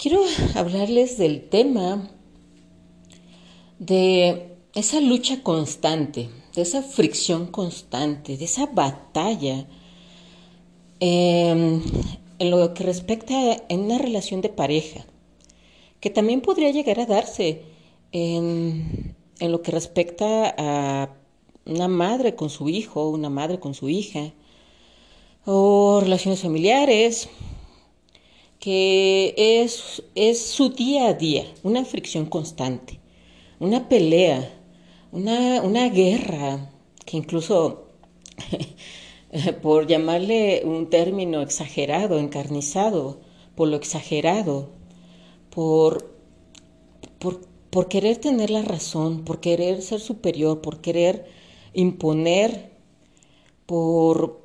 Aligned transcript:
quiero 0.00 0.22
hablarles 0.54 1.18
del 1.18 1.48
tema 1.48 2.10
de 3.78 4.56
esa 4.74 5.00
lucha 5.00 5.42
constante, 5.42 6.30
de 6.54 6.62
esa 6.62 6.82
fricción 6.82 7.46
constante, 7.46 8.38
de 8.38 8.44
esa 8.46 8.66
batalla 8.66 9.66
em, 11.00 11.82
en 12.38 12.50
lo 12.50 12.72
que 12.72 12.82
respecta 12.82 13.34
en 13.68 13.80
una 13.80 13.98
relación 13.98 14.40
de 14.40 14.48
pareja, 14.48 15.04
que 16.00 16.08
también 16.08 16.40
podría 16.40 16.70
llegar 16.70 16.98
a 17.00 17.06
darse 17.06 17.62
en 18.12 19.14
lo 19.38 19.62
que 19.62 19.70
respecta 19.70 20.54
a 20.56 21.14
una 21.66 21.88
madre 21.88 22.34
con 22.34 22.48
su 22.48 22.70
hijo, 22.70 23.10
una 23.10 23.28
madre 23.28 23.60
con 23.60 23.74
su 23.74 23.90
hija, 23.90 24.32
o 25.44 26.00
relaciones 26.00 26.40
familiares, 26.40 27.28
que 28.60 29.34
es, 29.36 30.02
es 30.14 30.38
su 30.38 30.68
día 30.68 31.08
a 31.08 31.14
día, 31.14 31.46
una 31.62 31.84
fricción 31.84 32.26
constante, 32.26 33.00
una 33.58 33.88
pelea, 33.88 34.54
una, 35.12 35.62
una 35.62 35.88
guerra, 35.88 36.70
que 37.06 37.16
incluso, 37.16 37.88
por 39.62 39.86
llamarle 39.86 40.62
un 40.64 40.90
término 40.90 41.40
exagerado, 41.40 42.18
encarnizado, 42.18 43.22
por 43.54 43.68
lo 43.68 43.76
exagerado, 43.76 44.68
por, 45.48 46.14
por, 47.18 47.40
por 47.70 47.88
querer 47.88 48.18
tener 48.18 48.50
la 48.50 48.62
razón, 48.62 49.24
por 49.24 49.40
querer 49.40 49.80
ser 49.80 50.00
superior, 50.00 50.60
por 50.60 50.82
querer 50.82 51.24
imponer, 51.72 52.72
por 53.64 54.40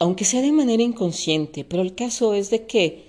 aunque 0.00 0.24
sea 0.24 0.42
de 0.42 0.50
manera 0.50 0.82
inconsciente, 0.82 1.64
pero 1.64 1.82
el 1.82 1.94
caso 1.94 2.34
es 2.34 2.50
de 2.50 2.66
que 2.66 3.03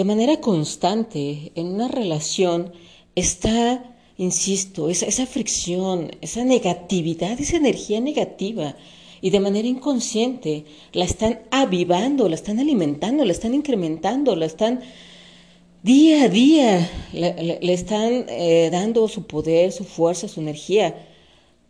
de 0.00 0.04
manera 0.04 0.40
constante 0.40 1.52
en 1.56 1.74
una 1.74 1.86
relación 1.86 2.72
está, 3.14 3.98
insisto, 4.16 4.88
esa, 4.88 5.04
esa 5.04 5.26
fricción, 5.26 6.10
esa 6.22 6.42
negatividad, 6.42 7.38
esa 7.38 7.58
energía 7.58 8.00
negativa, 8.00 8.76
y 9.20 9.28
de 9.28 9.40
manera 9.40 9.68
inconsciente 9.68 10.64
la 10.94 11.04
están 11.04 11.40
avivando, 11.50 12.30
la 12.30 12.34
están 12.34 12.60
alimentando, 12.60 13.26
la 13.26 13.32
están 13.32 13.52
incrementando, 13.52 14.34
la 14.36 14.46
están 14.46 14.80
día 15.82 16.22
a 16.22 16.28
día, 16.30 16.90
le, 17.12 17.74
están 17.74 18.24
eh, 18.30 18.70
dando 18.72 19.06
su 19.06 19.26
poder, 19.26 19.70
su 19.70 19.84
fuerza, 19.84 20.28
su 20.28 20.40
energía 20.40 21.08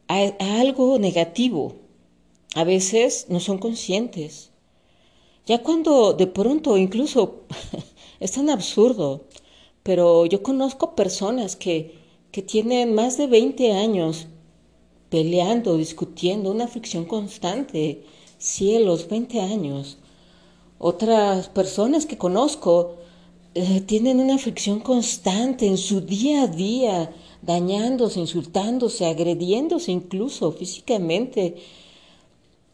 a 0.07 0.61
algo 0.61 1.01
negativo. 1.01 1.75
A 2.55 2.63
veces 2.63 3.27
no 3.29 3.41
son 3.41 3.59
conscientes 3.59 4.51
ya 5.51 5.59
cuando 5.59 6.13
de 6.13 6.29
pronto 6.29 6.77
incluso 6.77 7.43
es 8.21 8.33
tan 8.33 8.51
absurdo, 8.51 9.25
pero 9.83 10.27
yo 10.27 10.43
conozco 10.43 10.95
personas 10.95 11.57
que, 11.57 11.95
que 12.31 12.43
tienen 12.43 12.95
más 12.95 13.17
de 13.17 13.27
20 13.27 13.73
años 13.73 14.27
peleando, 15.09 15.77
discutiendo, 15.77 16.51
una 16.51 16.69
fricción 16.69 17.05
constante, 17.05 18.05
cielos, 18.39 19.09
20 19.09 19.41
años. 19.41 19.99
Otras 20.79 21.49
personas 21.49 22.07
que 22.07 22.17
conozco 22.17 22.97
eh, 23.55 23.81
tienen 23.81 24.21
una 24.21 24.39
fricción 24.39 24.79
constante 24.81 25.67
en 25.67 25.79
su 25.79 26.01
día 26.01 26.45
a 26.45 26.47
día, 26.47 27.13
dañándose, 27.43 28.21
insultándose, 28.21 29.07
agrediéndose 29.07 29.91
incluso 29.91 30.53
físicamente 30.53 31.57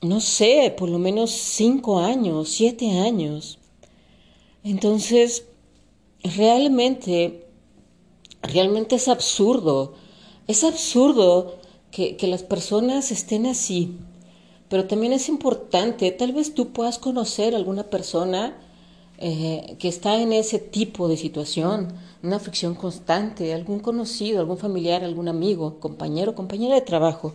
no 0.03 0.21
sé, 0.21 0.75
por 0.77 0.89
lo 0.89 0.99
menos 0.99 1.31
cinco 1.31 1.99
años, 1.99 2.51
siete 2.51 2.99
años. 3.01 3.59
Entonces, 4.66 5.44
realmente, 6.25 7.47
realmente 8.43 8.97
es 8.97 9.06
absurdo. 9.06 9.94
Es 10.49 10.65
absurdo 10.65 11.54
que, 11.93 12.19
las 12.22 12.43
personas 12.43 13.12
estén 13.12 13.47
así. 13.47 13.97
Pero 14.69 14.88
también 14.88 15.12
es 15.12 15.28
importante, 15.28 16.10
tal 16.10 16.32
vez 16.32 16.53
tú 16.53 16.72
puedas 16.72 16.99
conocer 16.99 17.55
a 17.55 17.59
alguna 17.59 17.84
persona 17.84 18.59
eh, 19.19 19.76
que 19.78 19.87
está 19.87 20.21
en 20.21 20.32
ese 20.32 20.59
tipo 20.59 21.06
de 21.06 21.16
situación, 21.16 21.94
una 22.25 22.41
fricción 22.41 22.75
constante, 22.75 23.55
algún 23.55 23.78
conocido, 23.78 24.41
algún 24.41 24.59
familiar, 24.59 25.05
algún 25.05 25.28
amigo, 25.28 25.78
compañero, 25.78 26.34
compañera 26.34 26.75
de 26.75 26.81
trabajo. 26.81 27.34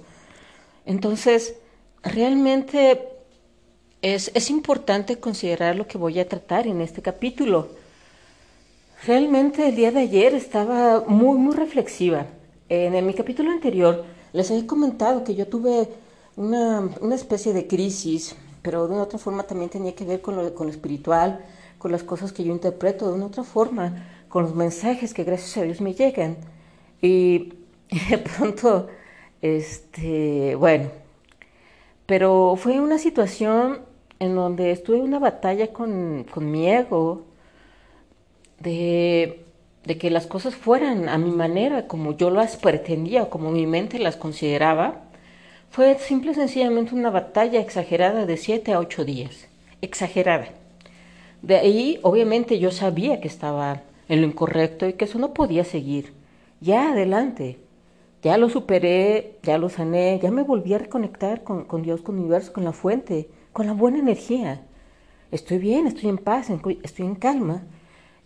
Entonces, 0.86 1.56
realmente 2.04 3.11
es, 4.02 4.32
es, 4.34 4.50
importante 4.50 5.20
considerar 5.20 5.76
lo 5.76 5.88
que 5.88 5.98
voy 5.98 6.20
a 6.20 6.28
tratar 6.28 6.68
en 6.68 6.82
este 6.82 7.02
capítulo. 7.02 7.70
Realmente 9.06 9.70
el 9.70 9.76
día 9.76 9.92
de 9.92 10.02
ayer 10.02 10.34
estaba 10.34 11.04
muy, 11.08 11.38
muy 11.38 11.56
reflexiva. 11.56 12.26
En, 12.70 13.06
mi 13.06 13.14
capítulo 13.14 13.52
anterior 13.52 14.06
les 14.34 14.50
he 14.52 14.66
comentado 14.66 15.24
que 15.24 15.36
yo 15.36 15.48
tuve 15.48 15.90
una, 16.36 16.90
una, 17.02 17.16
especie 17.16 17.54
de 17.54 17.68
crisis, 17.68 18.36
pero 18.62 18.88
de 18.88 18.94
una 18.94 19.04
otra 19.04 19.20
forma 19.20 19.44
también 19.44 19.70
tenía 19.70 19.94
que 19.94 20.06
ver 20.06 20.22
con 20.22 20.36
lo, 20.36 20.54
con 20.56 20.68
lo 20.68 20.72
espiritual, 20.72 21.44
con 21.78 21.92
las 21.92 22.04
cosas 22.04 22.32
que 22.32 22.44
yo 22.44 22.52
interpreto 22.54 23.08
de 23.08 23.14
una 23.14 23.26
otra 23.26 23.44
forma, 23.44 24.08
con 24.30 24.44
los 24.44 24.56
mensajes 24.56 25.14
que 25.14 25.24
gracias 25.24 25.58
a 25.58 25.64
Dios 25.64 25.82
me 25.82 25.94
llegan. 25.94 26.38
Y 27.02 27.54
de 28.10 28.18
pronto, 28.18 28.88
este, 29.42 30.56
bueno, 30.56 30.90
pero 32.06 32.56
fue 32.56 32.80
una 32.80 32.98
situación 32.98 33.91
en 34.22 34.36
donde 34.36 34.70
estuve 34.70 35.02
una 35.02 35.18
batalla 35.18 35.74
con, 35.74 36.28
mi 36.36 36.70
ego, 36.70 37.26
de, 38.60 39.44
que 40.00 40.12
las 40.12 40.28
cosas 40.28 40.54
fueran 40.54 41.10
a 41.10 41.18
mi 41.18 41.32
manera, 41.32 41.88
como 41.88 42.16
yo 42.16 42.30
las 42.30 42.56
pretendía, 42.56 43.32
como 43.32 43.50
mi 43.50 43.66
mente 43.66 43.98
las 43.98 44.18
consideraba. 44.18 45.02
Fue 45.72 45.98
simple 45.98 46.34
y 46.34 46.36
sencillamente 46.36 46.94
una 46.94 47.10
batalla 47.10 47.60
exagerada 47.60 48.28
de 48.28 48.38
siete 48.38 48.74
a 48.74 48.80
ocho 48.80 49.06
días. 49.06 49.48
Exagerada. 49.82 50.50
De 51.42 51.56
ahí, 51.56 52.00
obviamente, 52.04 52.60
yo 52.60 52.70
sabía 52.70 53.20
que 53.22 53.28
estaba 53.28 53.82
en 54.08 54.22
lo 54.22 54.28
incorrecto 54.28 54.88
y 54.88 54.94
que 54.94 55.06
eso 55.06 55.18
no 55.18 55.34
podía 55.34 55.64
seguir. 55.64 56.14
Ya 56.60 56.92
adelante 56.92 57.58
ya 58.22 58.38
lo 58.38 58.50
superé, 58.50 59.40
ya 59.42 59.58
lo 59.58 59.70
sané, 59.70 60.20
ya 60.22 60.30
me 60.30 60.44
volví 60.44 60.74
a 60.76 60.78
reconectar 60.78 61.44
con, 61.44 61.66
Dios, 61.82 62.02
con 62.02 62.16
el 62.16 62.22
universo, 62.22 62.54
con 62.54 62.64
la 62.64 62.72
fuente, 62.72 63.30
con 63.54 63.68
la 63.68 63.74
buena 63.74 64.00
energía. 64.00 64.62
Estoy 65.32 65.58
bien, 65.58 65.88
estoy 65.88 66.10
en 66.10 66.18
paz, 66.18 66.50
estoy 66.50 67.06
en 67.06 67.16
calma 67.16 67.64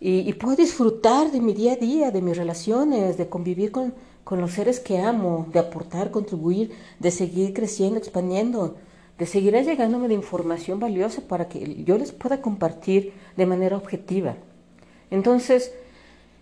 y, 0.00 0.32
puedo 0.34 0.56
disfrutar 0.56 1.30
de 1.30 1.40
mi 1.40 1.54
día 1.54 1.72
a 1.72 1.76
día, 1.76 2.10
de 2.10 2.20
mis 2.20 2.36
relaciones, 2.36 3.16
de 3.16 3.28
convivir 3.28 3.70
con, 3.70 3.94
con 4.24 4.40
los 4.40 4.52
seres 4.52 4.80
que 4.80 4.98
amo, 4.98 5.46
de 5.52 5.58
aportar, 5.58 6.10
contribuir, 6.10 6.72
de 6.98 7.10
seguir 7.10 7.54
creciendo, 7.54 7.98
expandiendo, 7.98 8.76
de 9.18 9.26
seguir 9.26 9.54
llegándome 9.54 10.08
de 10.08 10.14
información 10.14 10.78
valiosa 10.80 11.22
para 11.22 11.48
que 11.48 11.82
yo 11.84 11.96
les 11.96 12.12
pueda 12.12 12.42
compartir 12.42 13.14
de 13.36 13.46
manera 13.46 13.76
objetiva. 13.76 14.36
Entonces, 15.10 15.72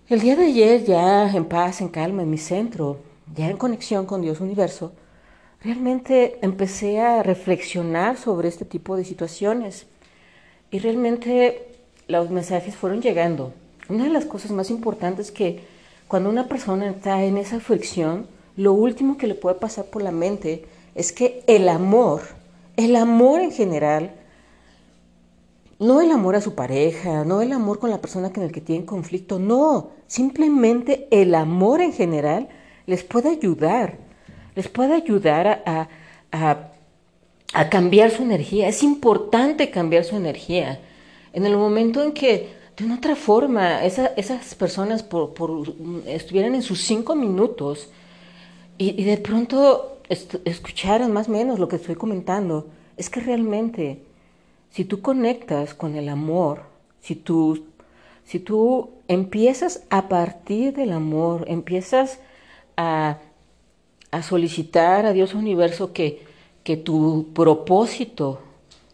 el 0.09 0.21
día 0.21 0.35
de 0.35 0.47
ayer 0.47 0.85
ya 0.85 1.31
en 1.31 1.45
paz, 1.45 1.81
en 1.81 1.89
calma, 1.89 2.23
en 2.23 2.31
mi 2.31 2.39
centro, 2.39 2.99
ya 3.37 3.49
en 3.49 3.57
conexión 3.57 4.07
con 4.07 4.23
Dios 4.23 4.41
universo, 4.41 4.93
realmente 5.65 6.39
empecé 6.43 7.01
a 7.01 7.23
reflexionar 7.23 8.19
sobre 8.19 8.49
este 8.49 8.67
tipo 8.67 8.97
de 8.97 9.05
situaciones 9.05 9.87
y 10.71 10.79
realmente 10.79 11.69
los 12.07 12.31
mensajes 12.31 12.77
fueron 12.77 13.01
llegando. 13.01 13.55
Una 13.89 14.05
de 14.05 14.11
las 14.11 14.27
cosas 14.27 14.51
más 14.51 14.71
importantes 14.71 15.27
es 15.27 15.33
que 15.33 15.61
cuando 16.07 16.29
una 16.29 16.49
persona 16.49 16.91
está 16.91 17.25
en 17.25 17.39
esa 17.39 17.61
fricción, 17.61 18.27
lo 18.57 18.75
último 18.75 19.17
que 19.17 19.27
le 19.27 19.35
puede 19.35 19.57
pasar 19.57 19.87
por 19.87 20.03
la 20.03 20.13
mente 20.13 20.67
es 20.95 21.13
que 21.13 21.43
el 21.47 21.69
amor, 21.69 22.21
el 22.77 22.95
amor 22.95 23.41
en 23.41 23.51
general, 23.51 24.13
no 25.79 26.03
el 26.03 26.11
amor 26.11 26.37
a 26.37 26.41
su 26.41 26.55
pareja, 26.55 27.25
no 27.25 27.41
el 27.41 27.53
amor 27.53 27.79
con 27.79 27.91
la 27.91 28.01
persona 28.01 28.33
con 28.33 28.45
la 28.45 28.53
que 28.53 28.61
tiene 28.61 28.85
conflicto, 28.85 29.39
no, 29.39 29.91
simplemente 30.07 31.09
el 31.11 31.35
amor 31.35 31.81
en 31.81 31.93
general 31.93 32.49
les 32.87 33.03
puede 33.03 33.31
ayudar, 33.31 34.04
les 34.55 34.69
puede 34.69 34.95
ayudar 34.95 35.62
a, 35.67 35.89
cambiar 37.71 38.11
su 38.11 38.23
energía. 38.23 38.69
Es 38.69 38.83
importante 38.83 39.71
cambiar 39.71 40.05
su 40.05 40.17
energía. 40.17 40.81
En 41.33 41.47
el 41.47 41.56
momento 41.56 42.03
en 42.03 42.12
que 42.12 42.49
de 42.77 42.85
una 42.85 42.97
otra 42.97 43.15
forma, 43.15 43.85
esas 43.85 44.55
personas 44.56 45.03
por, 45.03 45.33
estuvieran 46.06 46.55
en 46.55 46.62
sus 46.62 46.83
cinco 46.83 47.15
minutos 47.15 47.89
y, 48.79 49.05
de 49.05 49.17
pronto 49.19 49.99
escucharan 50.09 51.12
más 51.12 51.29
o 51.29 51.33
menos 51.33 51.59
lo 51.59 51.69
que 51.69 51.77
estoy 51.77 51.95
comentando, 51.95 52.67
es 52.97 53.09
que 53.09 53.21
realmente 53.21 54.03
si 54.71 54.85
tú 54.85 55.01
conectas 55.01 55.73
con 55.75 55.95
el 55.95 56.09
amor, 56.09 56.62
si 57.01 57.15
tú, 57.15 57.65
si 58.25 58.41
tú 58.41 58.91
empiezas 59.06 59.85
a 59.91 60.09
partir 60.09 60.75
del 60.75 60.93
amor, 60.93 61.45
empiezas 61.47 62.19
a, 62.77 63.19
a 64.17 64.23
solicitar 64.23 65.07
a 65.07 65.13
Dios 65.13 65.35
Universo 65.35 65.93
que, 65.93 66.23
que 66.63 66.77
tu 66.77 67.29
propósito, 67.35 68.41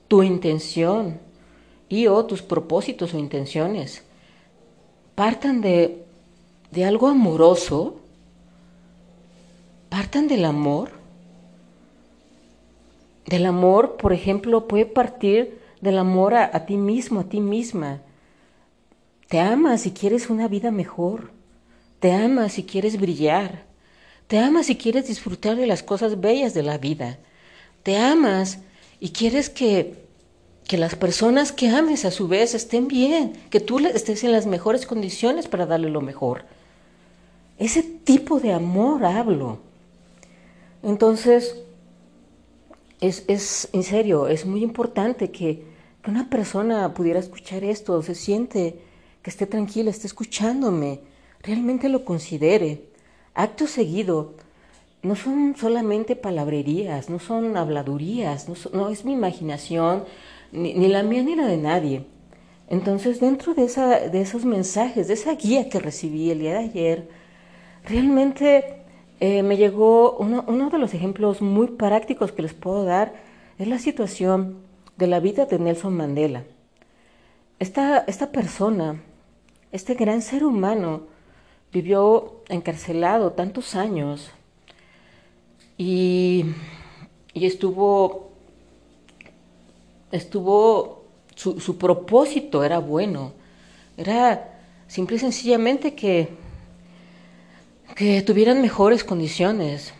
tu 0.09 0.23
intención 0.23 1.19
y 1.89 2.07
o 2.07 2.25
tus 2.25 2.43
propósitos 2.43 3.15
o 3.15 3.19
intenciones 3.19 4.05
partan 5.21 5.61
de, 5.61 6.07
de 6.71 6.85
algo 6.87 7.09
amoroso, 7.09 8.01
partan 9.91 10.29
del 10.29 10.47
amor. 10.47 10.93
Del 13.27 13.45
amor, 13.45 13.99
por 13.99 14.15
ejemplo, 14.15 14.67
puede 14.67 14.87
partir 14.87 15.61
del 15.83 15.99
amor 15.99 16.35
a, 16.35 16.65
ti 16.65 16.79
mismo, 16.79 17.21
a 17.21 17.25
ti 17.25 17.41
misma. 17.41 18.01
Te 19.29 19.41
amas 19.41 19.83
si 19.83 19.91
quieres 19.91 20.31
una 20.31 20.49
vida 20.49 20.71
mejor. 20.71 21.33
Te 21.99 22.13
amas 22.13 22.55
si 22.55 22.65
quieres 22.65 22.99
brillar. 22.99 23.70
Te 24.31 24.39
amas 24.39 24.67
si 24.67 24.77
quieres 24.77 25.09
disfrutar 25.09 25.57
de 25.57 25.67
las 25.67 25.83
cosas 25.83 26.21
bellas 26.21 26.55
de 26.55 26.63
la 26.63 26.79
vida. 26.79 27.19
Te 27.83 27.97
amas 27.97 28.61
y 29.01 29.11
quieres 29.11 29.51
que, 29.51 30.05
que 30.69 30.79
las 30.79 30.95
personas 30.95 31.51
que 31.51 31.69
ames 31.69 32.05
a 32.05 32.13
su 32.13 32.29
vez 32.29 32.55
estén 32.55 32.87
bien, 32.87 33.33
que 33.51 33.59
tú 33.59 33.81
estés 33.81 34.23
en 34.23 34.31
las 34.31 34.47
mejores 34.47 34.87
condiciones 34.87 35.49
para 35.49 35.67
darle 35.67 35.91
lo 35.91 36.01
mejor. 36.01 36.45
Ese 37.59 37.83
tipo 37.83 38.39
de 38.39 38.53
amor 38.53 39.05
hablo. 39.05 39.59
Entonces, 40.85 41.57
es, 43.01 43.25
es 43.27 43.69
en 43.73 43.83
serio, 43.83 44.29
es 44.29 44.47
muy 44.47 44.63
importante 44.63 45.33
que 45.33 45.65
que 46.03 46.11
una 46.11 46.31
persona 46.31 46.95
pudiera 46.95 47.19
escuchar 47.19 47.65
esto, 47.65 48.01
se 48.03 48.15
siente 48.15 48.81
que 49.23 49.31
esté 49.31 49.47
tranquila, 49.47 49.91
esté 49.91 50.07
escuchándome, 50.07 51.01
realmente 51.43 51.89
lo 51.89 52.05
considere. 52.05 52.90
Acto 53.35 53.67
seguido, 53.67 54.35
no 55.03 55.17
son 55.17 55.57
solamente 55.57 56.17
palabrerías, 56.17 57.09
no 57.09 57.19
son 57.19 57.57
habladurías, 57.57 58.49
no, 58.73 58.89
es 58.89 59.05
mi 59.05 59.13
imaginación, 59.13 60.05
ni, 60.53 60.89
la 60.89 61.03
mía 61.03 61.23
ni 61.23 61.35
la 61.35 61.47
de 61.47 61.57
nadie. 61.57 62.07
Entonces, 62.69 63.21
dentro 63.21 63.55
de, 63.55 63.65
esa, 63.65 64.09
de 64.09 64.21
esos 64.21 64.45
mensajes, 64.45 65.09
de 65.09 65.15
esa 65.15 65.35
guía 65.35 65.69
que 65.69 65.81
recibí 65.81 66.31
el 66.31 66.41
día 66.41 66.53
de 66.53 66.59
ayer, 66.59 67.09
realmente 67.85 68.83
eh, 69.21 69.43
me 69.43 69.57
llegó 69.57 70.17
uno, 70.19 70.45
uno 70.47 70.71
de 70.71 70.79
los 70.79 70.95
ejemplos 70.95 71.41
muy 71.41 71.69
prácticos 71.69 72.33
que 72.33 72.43
les 72.43 72.55
puedo 72.55 72.85
dar, 72.85 73.15
es 73.59 73.69
la 73.69 73.79
situación 73.79 74.59
de 74.97 75.07
la 75.07 75.21
vida 75.21 75.47
de 75.47 75.59
Nelson 75.59 75.97
Mandela. 75.97 76.45
Esta, 77.59 77.99
esta 78.07 78.33
persona, 78.33 79.03
este 79.73 79.95
gran 79.95 80.23
ser 80.23 80.45
humano, 80.45 81.03
vivió 81.73 82.43
encarcelado 82.49 83.33
tantos 83.33 83.75
años 83.75 84.31
y, 85.79 86.45
y 87.33 87.47
estuvo, 87.47 88.31
estuvo, 90.13 91.05
su, 91.35 91.61
su, 91.61 91.79
propósito 91.79 92.65
era 92.65 92.79
bueno, 92.79 93.33
era 93.97 94.61
simple 94.89 95.17
y 95.17 95.21
sencillamente 95.21 95.95
que, 95.95 96.29
que 97.95 98.23
tuvieran 98.23 98.61
mejores 98.61 99.05
condiciones 99.05 99.95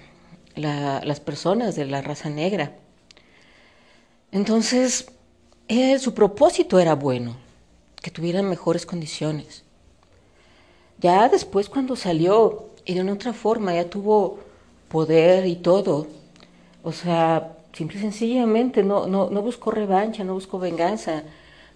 las 0.57 1.21
personas 1.21 1.77
de 1.77 1.87
la 1.87 2.03
raza 2.03 2.29
negra. 2.29 2.77
Entonces, 4.33 5.11
su 5.99 6.15
propósito 6.15 6.79
era 6.79 6.95
bueno, 6.95 7.37
que 8.03 8.11
tuvieran 8.11 8.49
mejores 8.49 8.87
condiciones. 8.87 9.65
Ya 11.01 11.29
después 11.29 11.69
cuando 11.69 11.97
salió 11.97 12.71
y 12.85 12.95
de 12.95 13.01
una 13.01 13.15
otra 13.15 13.33
forma 13.33 13.75
ya 13.75 13.89
tuvo 13.89 14.39
poder 14.89 15.47
y 15.47 15.57
todo, 15.57 16.07
o 16.83 16.93
sea, 16.93 17.57
simple 17.73 17.99
y 17.99 18.03
sencillamente 18.03 18.83
no, 18.83 19.07
no, 19.07 19.31
no 19.31 19.43
buscó 19.43 19.71
revancha, 19.71 20.25
no 20.25 20.35
buscó 20.35 20.59
venganza, 20.59 21.23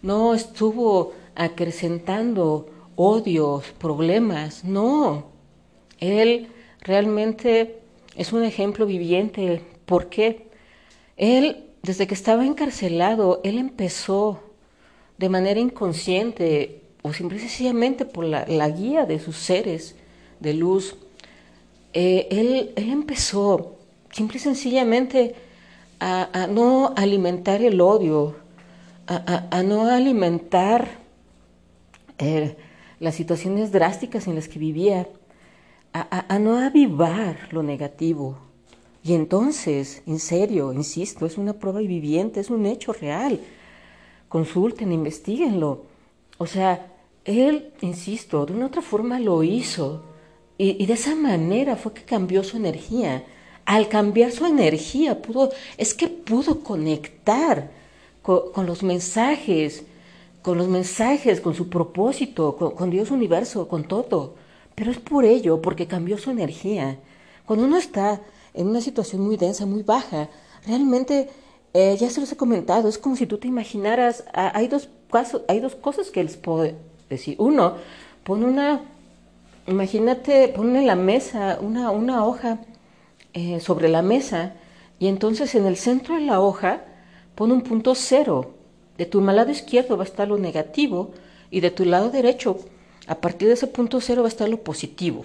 no 0.03 0.35
estuvo 0.35 1.13
acrecentando 1.35 2.69
odios, 2.97 3.65
problemas, 3.79 4.65
no. 4.65 5.27
Él 6.01 6.49
realmente 6.81 7.81
es 8.17 8.33
un 8.33 8.45
ejemplo 8.45 8.87
viviente. 8.87 9.63
¿Por 9.87 10.09
qué? 10.09 10.49
Él 11.17 11.65
desde 11.85 12.07
que 12.07 12.15
estaba 12.15 12.47
encarcelado, 12.47 13.43
él 13.45 13.59
empezó 13.59 14.41
de 15.19 15.29
manera 15.29 15.61
inconsciente 15.61 16.81
o 17.07 17.13
simple 17.13 17.39
sencillamente 17.39 18.07
por 18.07 18.25
la, 18.25 18.69
guía 18.71 19.05
de 19.05 19.21
sus 19.21 19.37
seres 19.37 19.95
de 20.41 20.55
luz, 20.55 20.97
eh, 21.93 22.27
él, 22.31 22.73
empezó 22.77 23.77
simple 24.11 24.39
y 24.39 24.41
sencillamente 24.41 25.35
a, 26.01 26.47
no 26.49 26.95
alimentar 26.97 27.63
el 27.63 27.81
odio, 27.81 28.37
a, 29.07 29.63
no 29.63 29.87
alimentar 29.87 30.89
eh, 32.17 32.57
las 33.01 33.15
situaciones 33.15 33.71
drásticas 33.71 34.27
en 34.27 34.35
las 34.35 34.49
que 34.49 34.59
vivía, 34.59 35.07
a 35.93 36.39
no 36.39 36.59
avivar 36.59 37.49
lo 37.53 37.63
negativo, 37.63 38.39
y 39.05 39.13
entonces, 39.13 40.03
en 40.07 40.19
serio, 40.19 40.73
insisto, 40.73 41.27
es 41.27 41.37
una 41.37 41.53
prueba 41.53 41.81
viviente, 41.81 42.41
es 42.41 42.49
un 42.49 42.65
hecho 42.65 42.95
real. 42.95 43.39
Consulten, 44.31 44.93
investiguenlo. 44.93 45.85
O 46.39 46.47
sea, 46.47 46.94
él, 47.25 47.73
insisto, 47.81 48.47
de 48.47 48.53
una 48.53 48.67
otra 48.67 48.83
forma 48.83 49.19
lo 49.19 49.43
hizo. 49.43 50.03
Y, 50.59 50.87
de 50.87 50.93
esa 50.93 51.15
manera 51.15 51.77
fue 51.77 51.93
que 51.95 52.05
cambió 52.05 52.45
su 52.45 52.57
energía. 52.57 53.25
Al 53.65 53.89
cambiar 53.89 54.31
su 54.31 54.45
energía, 54.47 55.23
pudo, 55.23 55.51
es 55.79 55.95
que 55.95 56.09
pudo 56.09 56.61
conectar 56.61 57.71
con, 58.23 58.67
los 58.67 58.83
mensajes, 58.83 59.85
con 60.43 60.59
los 60.59 60.69
mensajes, 60.69 61.41
con 61.41 61.55
su 61.55 61.69
propósito, 61.71 62.57
con, 62.57 62.91
Dios 62.91 63.11
universo, 63.11 63.69
con 63.69 63.85
todo. 63.85 64.35
Pero 64.75 64.91
es 64.91 64.99
por 64.99 65.25
ello, 65.25 65.63
porque 65.63 65.87
cambió 65.87 66.19
su 66.19 66.31
energía. 66.31 66.99
Cuando 67.47 67.65
uno 67.65 67.79
está 67.79 68.21
en 68.53 68.69
una 68.69 68.81
situación 68.81 69.23
muy 69.23 69.37
densa, 69.37 69.67
muy 69.67 69.83
baja. 69.83 70.29
Realmente, 70.67 71.31
eh, 71.73 71.97
ya 71.99 72.11
se 72.11 72.21
los 72.21 72.31
he 72.33 72.37
comentado, 72.37 72.89
es 72.89 72.99
como 72.99 73.17
si 73.17 73.27
tú 73.27 73.39
te 73.39 73.49
imaginaras, 73.49 74.25
ah, 74.33 74.53
hay, 74.55 74.69
dos 74.69 74.89
casos, 75.11 75.43
hay 75.49 75.61
dos 75.61 75.75
cosas 75.75 76.11
que 76.11 76.23
les 76.23 76.37
puedo 76.37 76.65
decir. 77.09 77.37
Uno, 77.39 77.77
pon 78.25 78.45
una, 78.45 78.83
imagínate, 79.67 80.49
pon 80.49 80.77
en 80.77 80.87
la 80.87 80.97
mesa 80.97 81.59
una, 81.61 81.91
una 81.91 82.25
hoja 82.25 82.59
eh, 83.33 83.61
sobre 83.61 83.89
la 83.89 84.03
mesa 84.03 84.55
y 84.99 85.09
entonces 85.09 85.55
en 85.55 85.67
el 85.67 85.77
centro 85.77 86.15
de 86.15 86.23
la 86.23 86.41
hoja 86.41 86.85
pon 87.35 87.53
un 87.53 87.63
punto 87.63 87.95
cero. 87.95 88.55
De 88.97 89.07
tu 89.07 89.21
lado 89.21 89.51
izquierdo 89.51 89.97
va 89.97 90.05
a 90.05 90.07
estar 90.07 90.29
lo 90.29 90.39
negativo 90.39 91.13
y 91.51 91.61
de 91.61 91.71
tu 91.71 91.85
lado 91.85 92.11
derecho, 92.11 92.59
a 93.07 93.17
partir 93.17 93.49
de 93.49 93.55
ese 93.55 93.67
punto 93.67 94.01
cero 94.01 94.23
va 94.23 94.29
a 94.29 94.35
estar 94.35 94.49
lo 94.49 94.63
positivo. 94.63 95.25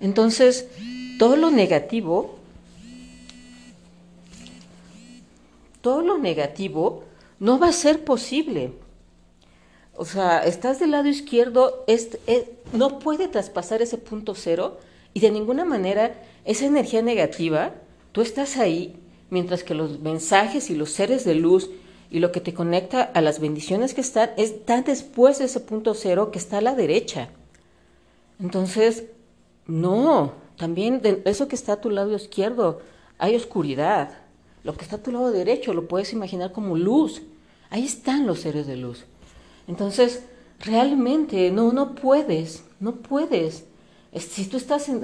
Entonces, 0.00 0.68
todo 1.18 1.36
lo 1.36 1.50
negativo, 1.50 2.38
todo 5.80 6.02
lo 6.02 6.18
negativo 6.18 7.04
no 7.40 7.58
va 7.58 7.68
a 7.68 7.72
ser 7.72 8.04
posible. 8.04 8.72
O 9.98 10.04
sea, 10.04 10.44
estás 10.44 10.78
del 10.78 10.92
lado 10.92 11.08
izquierdo, 11.08 11.84
no 12.72 13.00
puede 13.00 13.26
traspasar 13.26 13.82
ese 13.82 13.98
punto 13.98 14.36
cero 14.36 14.78
y 15.12 15.18
de 15.18 15.32
ninguna 15.32 15.64
manera 15.64 16.14
esa 16.44 16.66
energía 16.66 17.02
negativa, 17.02 17.74
tú 18.12 18.20
estás 18.20 18.58
ahí, 18.58 18.94
mientras 19.28 19.64
que 19.64 19.74
los 19.74 19.98
mensajes 19.98 20.70
y 20.70 20.76
los 20.76 20.92
seres 20.92 21.24
de 21.24 21.34
luz 21.34 21.68
y 22.12 22.20
lo 22.20 22.30
que 22.30 22.40
te 22.40 22.54
conecta 22.54 23.02
a 23.02 23.20
las 23.20 23.40
bendiciones 23.40 23.92
que 23.92 24.00
están, 24.00 24.30
están 24.36 24.84
después 24.84 25.40
de 25.40 25.46
ese 25.46 25.58
punto 25.58 25.94
cero 25.94 26.30
que 26.30 26.38
está 26.38 26.58
a 26.58 26.62
la 26.62 26.76
derecha. 26.76 27.30
Entonces, 28.38 29.02
no, 29.66 30.34
también 30.56 31.02
de 31.02 31.22
eso 31.24 31.48
que 31.48 31.56
está 31.56 31.72
a 31.72 31.80
tu 31.80 31.90
lado 31.90 32.14
izquierdo 32.14 32.82
hay 33.18 33.34
oscuridad. 33.34 34.16
Lo 34.62 34.76
que 34.76 34.84
está 34.84 34.94
a 34.94 35.02
tu 35.02 35.10
lado 35.10 35.32
derecho 35.32 35.74
lo 35.74 35.88
puedes 35.88 36.12
imaginar 36.12 36.52
como 36.52 36.76
luz. 36.76 37.22
Ahí 37.68 37.84
están 37.84 38.28
los 38.28 38.38
seres 38.38 38.68
de 38.68 38.76
luz. 38.76 39.04
Entonces, 39.68 40.22
realmente 40.58 41.50
no, 41.50 41.72
no 41.72 41.94
puedes, 41.94 42.64
no 42.80 42.96
puedes. 42.96 43.64
Si 44.14 44.46
tú 44.46 44.56
estás 44.56 44.88
en, 44.88 45.02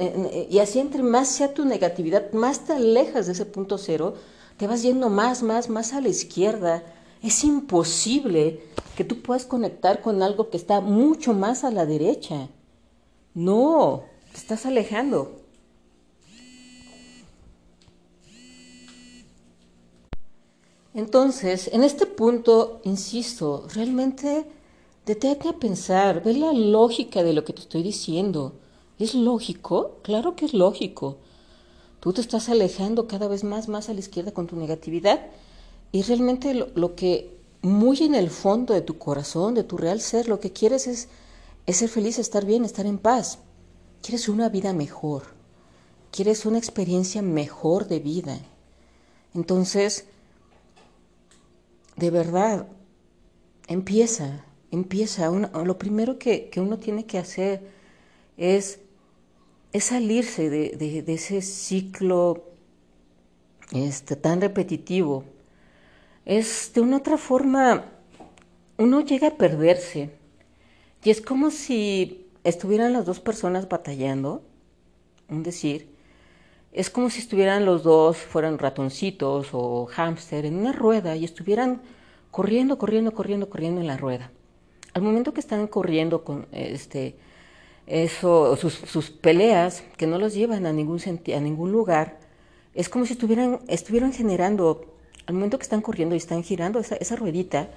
y 0.50 0.58
así 0.58 0.80
entre 0.80 1.02
más 1.02 1.28
sea 1.28 1.54
tu 1.54 1.64
negatividad, 1.64 2.32
más 2.32 2.64
te 2.64 2.72
alejas 2.72 3.26
de 3.26 3.32
ese 3.32 3.44
punto 3.44 3.78
cero, 3.78 4.14
te 4.56 4.66
vas 4.66 4.82
yendo 4.82 5.10
más, 5.10 5.42
más, 5.42 5.68
más 5.68 5.92
a 5.92 6.00
la 6.00 6.08
izquierda, 6.08 6.82
Es 7.22 7.42
imposible 7.42 8.60
que 8.96 9.04
tú 9.04 9.22
puedas 9.22 9.46
conectar 9.46 10.02
con 10.02 10.22
algo 10.22 10.50
que 10.50 10.58
está 10.58 10.80
mucho 10.82 11.32
más 11.32 11.64
a 11.64 11.70
la 11.70 11.86
derecha. 11.86 12.48
No, 13.32 14.04
te 14.32 14.38
estás 14.38 14.66
alejando. 14.66 15.43
Entonces, 20.94 21.68
en 21.72 21.82
este 21.82 22.06
punto, 22.06 22.80
insisto, 22.84 23.66
realmente 23.74 24.46
detente 25.04 25.48
a 25.48 25.58
pensar, 25.58 26.22
ve 26.22 26.34
la 26.34 26.52
lógica 26.52 27.24
de 27.24 27.32
lo 27.32 27.44
que 27.44 27.52
te 27.52 27.62
estoy 27.62 27.82
diciendo. 27.82 28.54
¿Es 29.00 29.14
lógico? 29.14 29.96
Claro 30.02 30.36
que 30.36 30.44
es 30.44 30.54
lógico. 30.54 31.18
Tú 31.98 32.12
te 32.12 32.20
estás 32.20 32.48
alejando 32.48 33.08
cada 33.08 33.26
vez 33.26 33.42
más, 33.42 33.66
más 33.66 33.88
a 33.88 33.94
la 33.94 34.00
izquierda 34.00 34.32
con 34.32 34.46
tu 34.46 34.56
negatividad 34.56 35.26
y 35.90 36.02
realmente 36.02 36.54
lo, 36.54 36.94
que 36.94 37.36
muy 37.62 38.02
en 38.02 38.14
el 38.14 38.30
fondo 38.30 38.72
de 38.72 38.82
tu 38.82 38.96
corazón, 38.98 39.54
de 39.54 39.64
tu 39.64 39.76
real 39.76 40.00
ser, 40.00 40.28
lo 40.28 40.38
que 40.38 40.52
quieres 40.52 40.86
es, 40.86 41.08
es 41.66 41.78
ser 41.78 41.88
feliz, 41.88 42.18
estar 42.20 42.44
bien, 42.44 42.64
estar 42.64 42.86
en 42.86 42.98
paz. 42.98 43.38
Quieres 44.00 44.28
una 44.28 44.48
vida 44.48 44.72
mejor. 44.72 45.24
Quieres 46.12 46.46
una 46.46 46.58
experiencia 46.58 47.20
mejor 47.20 47.88
de 47.88 47.98
vida. 47.98 48.38
Entonces, 49.34 50.04
de 51.96 52.10
verdad, 52.10 52.66
empieza, 53.68 54.44
empieza. 54.70 55.30
lo 55.30 55.78
primero 55.78 56.18
que, 56.18 56.48
que 56.50 56.60
uno 56.60 56.78
tiene 56.78 57.06
que 57.06 57.18
hacer 57.18 57.62
es 58.36 58.80
es 59.74 59.84
salirse 59.86 60.50
de, 60.50 61.04
ese 61.08 61.42
ciclo 61.42 62.44
este, 63.72 64.14
tan 64.14 64.40
repetitivo. 64.40 65.24
Es 66.24 66.72
de 66.74 66.80
una 66.80 66.98
otra 66.98 67.18
forma, 67.18 67.84
uno 68.78 69.00
llega 69.00 69.28
a 69.28 69.36
perderse. 69.36 70.10
Y 71.02 71.10
es 71.10 71.20
como 71.20 71.50
si 71.50 72.28
estuvieran 72.44 72.92
las 72.92 73.04
dos 73.04 73.18
personas 73.18 73.68
batallando, 73.68 74.44
un 75.28 75.42
decir, 75.42 75.88
es 76.74 76.90
como 76.90 77.08
si 77.08 77.20
estuvieran 77.20 77.64
los 77.64 77.84
dos, 77.84 78.16
fueran 78.16 78.58
ratoncitos 78.58 79.50
o 79.52 79.86
hámster 79.86 80.44
en 80.44 80.56
una 80.56 80.72
rueda 80.72 81.14
y 81.14 81.24
estuvieran 81.24 81.80
corriendo, 82.32 82.78
corriendo, 82.78 83.12
corriendo, 83.12 83.48
corriendo 83.48 83.80
en 83.80 83.86
la 83.86 83.96
rueda. 83.96 84.32
Al 84.92 85.02
momento 85.02 85.32
que 85.32 85.40
están 85.40 85.68
corriendo 85.68 86.24
con 86.24 86.46
este 86.50 87.14
eso, 87.86 88.56
sus, 88.56 88.74
sus, 88.74 89.10
peleas 89.10 89.84
que 89.96 90.06
no 90.06 90.18
los 90.18 90.34
llevan 90.34 90.66
a 90.66 90.72
ningún, 90.72 90.98
a 91.00 91.40
ningún 91.40 91.70
lugar, 91.70 92.18
es 92.74 92.88
como 92.88 93.06
si 93.06 93.12
estuvieran, 93.12 93.60
estuvieran 93.68 94.12
generando, 94.12 94.96
al 95.26 95.34
momento 95.34 95.58
que 95.58 95.64
están 95.64 95.82
corriendo 95.82 96.14
y 96.14 96.18
están 96.18 96.42
girando 96.42 96.80
esa, 96.80 96.96
esa 96.96 97.14
ruedita, 97.14 97.68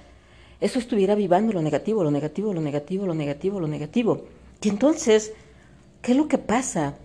eso 0.60 0.78
estuviera 0.80 1.14
vivando 1.14 1.52
lo 1.52 1.62
negativo, 1.62 2.02
lo 2.02 2.10
negativo, 2.10 2.52
lo 2.52 2.60
negativo, 2.60 3.06
lo 3.06 3.14
negativo, 3.14 3.60
lo 3.60 3.68
negativo. 3.68 4.24
Y 4.60 4.70
entonces, 4.70 5.34
¿qué 6.02 6.12
es 6.12 6.18
lo 6.18 6.26
que 6.26 6.38
pasa? 6.38 6.96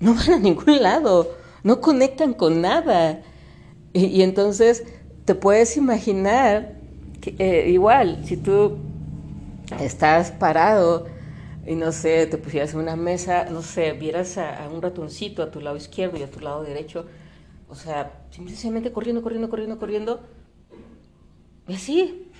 No 0.00 0.14
van 0.14 0.30
a 0.30 0.38
ningún 0.38 0.82
lado, 0.82 1.34
no 1.62 1.80
conectan 1.80 2.32
con 2.34 2.60
nada. 2.60 3.22
Y, 3.92 4.22
entonces 4.22 4.84
te 5.24 5.34
puedes 5.34 5.76
imaginar 5.76 6.74
que 7.20 7.34
eh, 7.38 7.70
igual, 7.70 8.20
si 8.24 8.36
tú 8.36 8.78
estás 9.80 10.30
parado 10.30 11.06
y 11.66 11.74
no 11.74 11.92
sé, 11.92 12.26
te 12.26 12.38
pusieras 12.38 12.72
en 12.72 12.80
una 12.80 12.96
mesa, 12.96 13.46
no 13.50 13.62
sé, 13.62 13.92
vieras 13.92 14.38
a, 14.38 14.68
un 14.72 14.80
ratoncito 14.80 15.42
a 15.42 15.50
tu 15.50 15.60
lado 15.60 15.76
izquierdo 15.76 16.16
y 16.16 16.22
a 16.22 16.30
tu 16.30 16.40
lado 16.40 16.62
derecho, 16.62 17.06
o 17.68 17.74
sea, 17.74 18.24
simplemente 18.30 18.90
corriendo, 18.92 19.22
corriendo, 19.22 19.50
corriendo, 19.50 19.78
corriendo, 19.78 20.20
y 21.66 21.74
así, 21.74 22.30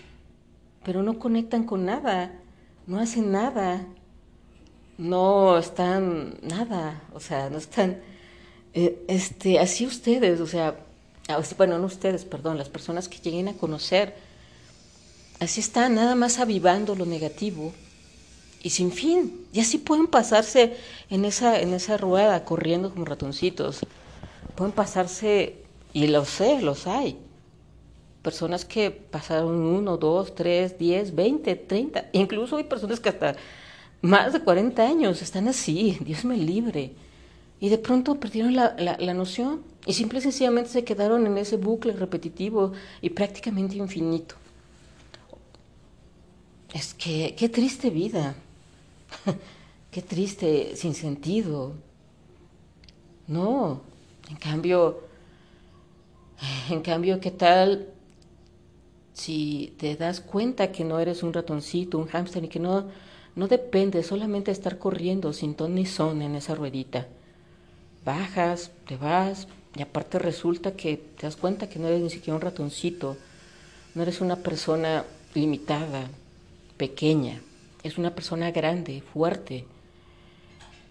pero 0.83 1.03
no 1.03 1.19
conectan 1.19 1.65
con 1.65 1.85
nada, 1.85 2.41
no 2.87 2.99
hacen 2.99 3.31
nada, 3.31 3.87
no 4.99 5.57
están 5.57 6.38
nada, 6.43 7.02
o 7.14 7.21
sea, 7.21 7.49
no 7.49 7.59
están, 7.59 8.00
eh, 8.75 9.05
este, 9.09 9.59
así 9.59 9.87
ustedes, 9.87 10.40
o 10.40 10.47
sea, 10.47 10.76
bueno, 11.57 11.78
no 11.78 11.87
ustedes, 11.87 12.25
perdón, 12.25 12.59
las 12.59 12.69
personas 12.69 13.09
que 13.09 13.19
lleguen 13.19 13.49
a 13.49 13.55
conocer, 13.55 14.14
así 15.40 15.61
están, 15.61 15.95
nada 15.95 16.14
más 16.14 16.38
avivando 16.38 16.95
lo 16.97 17.07
negativo 17.07 17.73
y 18.62 18.71
sin 18.71 18.90
fin. 18.90 19.47
Y 19.52 19.61
así 19.61 19.78
pueden 19.78 20.07
pasarse 20.07 20.76
en 21.11 21.25
esa, 21.25 21.61
en 21.61 21.75
esa 21.75 21.97
rueda 21.97 22.45
corriendo 22.45 22.90
como 22.90 23.05
ratoncitos. 23.05 23.81
Pueden 24.57 24.73
pasarse, 24.73 25.62
y 25.93 26.09
lo 26.09 26.25
sé, 26.25 26.61
los 26.61 26.87
hay. 26.87 27.19
Personas 28.23 28.64
que 28.64 28.90
pasaron 28.90 29.55
uno, 29.55 29.97
dos, 29.97 30.35
tres, 30.35 30.78
diez, 30.78 31.14
veinte, 31.14 31.55
treinta. 31.55 32.07
Incluso 32.12 32.57
hay 32.57 32.64
personas 32.64 32.99
que 32.99 33.11
hasta 33.11 33.37
más 34.02 34.33
de 34.33 34.40
40 34.40 34.87
años 34.87 35.23
están 35.23 35.49
así. 35.49 35.99
Dios 36.00 36.25
me 36.25 36.37
libre. 36.37 36.93
Y 37.61 37.69
de 37.71 37.78
pronto 37.78 38.21
perdieron 38.21 38.55
la, 38.55 38.75
la, 38.78 38.97
la 38.99 39.14
noción 39.14 39.62
y 39.87 39.95
simple 39.95 40.21
y 40.21 40.23
sencillamente 40.23 40.71
se 40.71 40.85
quedaron 40.85 41.26
en 41.26 41.38
ese 41.38 41.57
bucle 41.57 41.93
repetitivo 41.93 42.73
y 43.00 43.11
prácticamente 43.11 43.76
infinito. 43.76 44.37
Es 46.73 46.95
que, 46.95 47.35
qué 47.37 47.49
triste 47.49 47.90
vida. 47.90 48.35
Qué 49.90 50.02
triste, 50.02 50.76
sin 50.76 50.95
sentido. 50.95 51.73
No, 53.26 53.81
en 54.28 54.37
cambio, 54.37 55.00
en 56.71 56.83
cambio, 56.83 57.21
¿qué 57.21 57.31
tal 57.31 57.88
si 59.14 59.75
te 59.78 59.97
das 59.97 60.21
cuenta 60.21 60.71
que 60.73 60.85
no 60.85 61.00
eres 61.00 61.23
un 61.23 61.33
ratoncito, 61.33 61.99
un 61.99 62.07
hámster 62.07 62.45
y 62.45 62.49
que 62.49 62.61
no, 62.61 62.88
no 63.38 63.47
depende 63.47 64.02
solamente 64.02 64.50
de 64.50 64.57
estar 64.59 64.78
corriendo 64.78 65.33
sin 65.33 65.54
ton 65.54 65.76
ni 65.76 65.87
son 65.87 66.23
en 66.23 66.35
esa 66.35 66.57
ruedita? 66.57 67.07
Bajas, 68.04 68.73
te 68.87 68.97
vas 68.97 69.47
y 69.76 69.83
aparte 69.83 70.18
resulta 70.18 70.73
que 70.73 70.97
te 70.97 71.23
das 71.23 71.37
cuenta 71.37 71.68
que 71.68 71.78
no 71.78 71.87
eres 71.87 72.00
ni 72.00 72.11
siquiera 72.11 72.35
un 72.35 72.42
ratoncito, 72.42 73.16
no 73.95 74.02
eres 74.02 74.21
una 74.21 74.37
persona 74.37 75.04
limitada, 75.35 76.09
pequeña 76.76 77.40
es 77.85 77.97
una 77.97 78.12
persona 78.12 78.50
grande, 78.50 79.02
fuerte. 79.12 79.66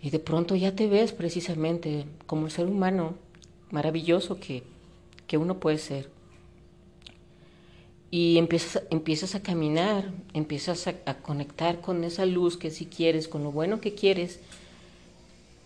Y 0.02 0.10
de 0.10 0.20
pronto 0.20 0.56
ya 0.56 0.74
te 0.74 0.88
ves 0.88 1.12
precisamente 1.12 2.06
como 2.28 2.46
el 2.46 2.52
ser 2.52 2.68
humano 2.68 3.16
maravilloso 3.72 4.40
que, 4.40 4.64
que 5.28 5.38
uno 5.38 5.60
puede 5.60 5.80
ser. 5.80 6.10
Y 8.10 8.38
empiezas, 8.38 8.84
empiezas 8.90 9.36
a 9.36 9.42
caminar, 9.42 10.12
empiezas 10.34 10.88
a, 10.88 11.16
conectar 11.16 11.82
con 11.82 12.04
esa 12.04 12.26
luz 12.26 12.58
que 12.58 12.72
si 12.72 12.86
quieres, 12.86 13.28
con 13.28 13.44
lo 13.44 13.52
bueno 13.52 13.82
que 13.82 13.96
quieres, 13.96 14.40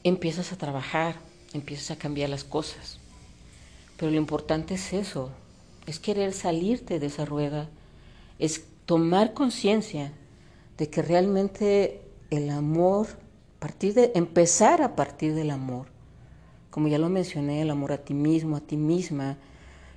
empiezas 0.04 0.52
a 0.52 0.58
trabajar, 0.58 1.16
empiezas 1.54 1.92
a 1.92 1.98
cambiar 1.98 2.30
las 2.30 2.44
cosas. 2.44 3.00
Pero 3.98 4.12
lo 4.12 4.18
importante 4.18 4.74
es 4.74 4.94
eso, 4.94 5.30
es 5.86 6.00
querer 6.00 6.34
salirte 6.34 7.00
de 7.00 7.08
esa 7.08 7.26
rueda, 7.26 7.70
es 8.40 8.64
tomar 8.88 9.34
conciencia 9.34 10.12
de 10.78 10.90
que 10.90 11.04
realmente 11.04 12.02
el 12.32 12.50
amor, 12.50 13.08
partir 13.60 13.94
de, 13.94 14.12
empezar 14.16 14.82
a 14.82 14.96
partir 14.96 15.36
del 15.36 15.52
amor, 15.52 15.88
como 16.72 16.88
ya 16.88 16.98
lo 16.98 17.10
mencioné, 17.10 17.62
el 17.62 17.70
amor 17.70 17.92
a 17.92 18.00
ti 18.00 18.14
mismo, 18.14 18.56
a 18.56 18.62
ti 18.62 18.78
misma, 18.78 19.38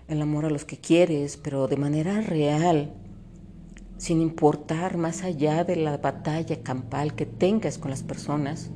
el 0.09 0.21
amor 0.21 0.45
a 0.45 0.51
los 0.51 0.65
que 0.65 0.77
quieres, 0.77 1.37
pero 1.37 1.67
de 1.67 1.77
manera 1.77 2.21
real, 2.21 2.93
sin 3.97 4.21
importar 4.21 4.97
más 4.97 5.23
allá 5.23 5.65
de 5.65 5.77
la 5.77 5.97
batalla 5.97 6.63
campal 6.63 7.15
que 7.15 7.27
tengas 7.27 7.79
con 7.79 7.91
las 7.91 8.03
personas, 8.03 8.71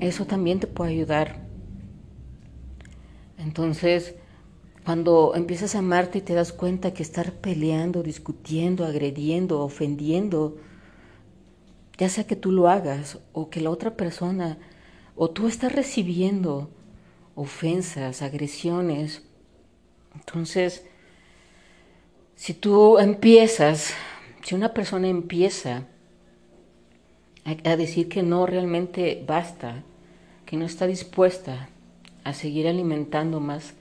eso 0.00 0.26
también 0.26 0.60
te 0.60 0.66
puede 0.66 0.92
ayudar. 0.92 1.46
Entonces, 3.38 4.14
cuando 4.84 5.34
empiezas 5.34 5.74
a 5.74 5.78
amarte 5.78 6.18
y 6.18 6.20
te 6.20 6.34
das 6.34 6.52
cuenta 6.52 6.92
que 6.92 7.02
estar 7.02 7.32
peleando, 7.32 8.02
discutiendo, 8.02 8.84
agrediendo, 8.84 9.62
ofendiendo, 9.62 10.58
ya 11.98 12.08
sea 12.08 12.24
que 12.24 12.36
tú 12.36 12.52
lo 12.52 12.68
hagas 12.68 13.18
o 13.32 13.48
que 13.48 13.60
la 13.60 13.70
otra 13.70 13.96
persona, 13.96 14.58
o 15.16 15.30
tú 15.30 15.48
estás 15.48 15.72
recibiendo 15.72 16.70
ofensas, 17.36 18.22
agresiones, 18.22 19.22
entonces, 20.16 20.82
si 22.34 22.54
tú 22.54 22.98
empiezas, 22.98 23.92
si 24.42 24.54
una 24.54 24.72
persona 24.72 25.08
empieza 25.08 25.84
a, 27.44 27.76
decir 27.76 28.08
que 28.08 28.22
no 28.22 28.46
realmente 28.46 29.22
basta, 29.26 29.84
que 30.46 30.56
no 30.56 30.64
está 30.64 30.86
dispuesta 30.86 31.68
a 32.24 32.32
seguir 32.32 32.66
alimentando 32.66 33.40
más 33.40 33.74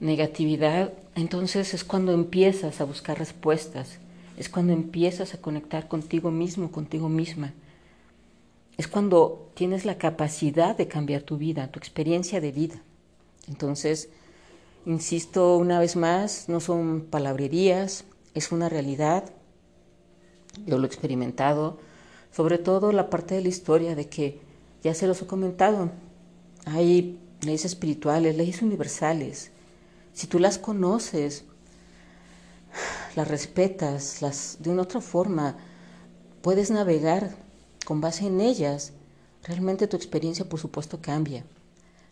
negatividad, 0.00 0.92
entonces 1.14 1.74
es 1.74 1.84
cuando 1.84 2.12
empiezas 2.12 2.80
a 2.80 2.84
buscar 2.84 3.18
respuestas, 3.18 3.98
es 4.36 4.48
cuando 4.48 4.72
empiezas 4.72 5.34
a 5.34 5.40
conectar 5.40 5.88
contigo 5.88 6.30
mismo, 6.30 6.72
contigo 6.72 7.08
misma. 7.08 7.52
Es 8.80 8.88
cuando 8.88 9.50
tienes 9.52 9.84
la 9.84 9.98
capacidad 9.98 10.74
de 10.74 10.88
cambiar 10.88 11.20
tu 11.20 11.36
vida, 11.36 11.70
tu 11.70 11.78
experiencia 11.78 12.40
de 12.40 12.50
vida. 12.50 12.82
Entonces, 13.46 14.08
Insisto 14.86 15.58
una 15.58 15.78
vez 15.78 15.94
más, 15.94 16.48
no 16.48 16.58
son 16.58 17.02
palabrerías, 17.02 18.04
es 18.34 18.50
una 18.50 18.70
realidad. 18.70 19.30
Yo 20.66 20.78
lo 20.78 20.84
he 20.84 20.86
experimentado, 20.86 21.78
sobre 22.32 22.56
todo 22.56 22.90
la 22.92 23.10
parte 23.10 23.34
de 23.34 23.42
la 23.42 23.48
historia 23.48 23.94
de 23.94 24.08
que, 24.08 24.40
ya 24.82 24.94
se 24.94 25.06
los 25.06 25.20
he 25.20 25.26
comentado, 25.26 25.90
hay 26.64 27.18
leyes 27.42 27.66
espirituales, 27.66 28.36
leyes 28.36 28.62
universales. 28.62 29.50
Si 30.14 30.26
tú 30.26 30.38
las 30.38 30.56
conoces, 30.56 31.44
las 33.16 33.28
respetas, 33.28 34.22
las 34.22 34.56
de 34.60 34.70
una 34.70 34.82
otra 34.82 35.02
forma, 35.02 35.58
puedes 36.40 36.70
navegar 36.70 37.36
con 37.90 38.00
base 38.00 38.28
en 38.28 38.40
ellas, 38.40 38.92
realmente 39.42 39.88
tu 39.88 39.96
experiencia 39.96 40.48
por 40.48 40.60
supuesto 40.60 41.00
cambia. 41.02 41.44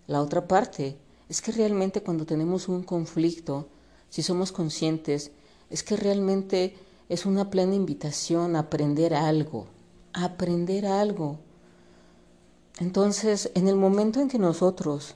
La 0.08 0.20
otra 0.20 0.48
parte 0.48 0.96
es 1.28 1.40
que 1.40 1.52
realmente 1.52 2.02
cuando 2.02 2.26
tenemos 2.26 2.66
un 2.66 2.82
conflicto, 2.82 3.68
si 4.08 4.24
somos 4.24 4.50
conscientes, 4.50 5.30
es 5.70 5.84
que 5.84 5.96
realmente 5.96 6.76
es 7.08 7.26
una 7.26 7.48
plena 7.48 7.76
invitación 7.76 8.56
a 8.56 8.58
aprender 8.58 9.14
algo, 9.14 9.68
a 10.14 10.24
aprender 10.24 10.84
algo. 10.84 11.38
Entonces, 12.80 13.52
en 13.54 13.68
el 13.68 13.76
momento 13.76 14.20
en 14.20 14.26
que 14.26 14.40
nosotros 14.40 15.14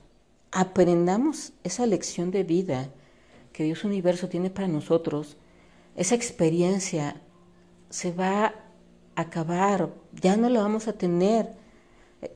aprendamos 0.52 1.54
esa 1.64 1.86
lección 1.86 2.30
de 2.30 2.44
vida 2.44 2.88
que 3.52 3.64
Dios 3.64 3.82
Universo 3.82 4.28
tiene 4.28 4.48
para 4.48 4.68
nosotros, 4.68 5.36
esa 5.96 6.14
experiencia 6.14 7.20
se 7.90 8.12
va 8.12 8.61
acabar, 9.16 9.90
ya 10.12 10.36
no 10.36 10.48
la 10.48 10.60
vamos 10.60 10.88
a 10.88 10.92
tener. 10.92 11.54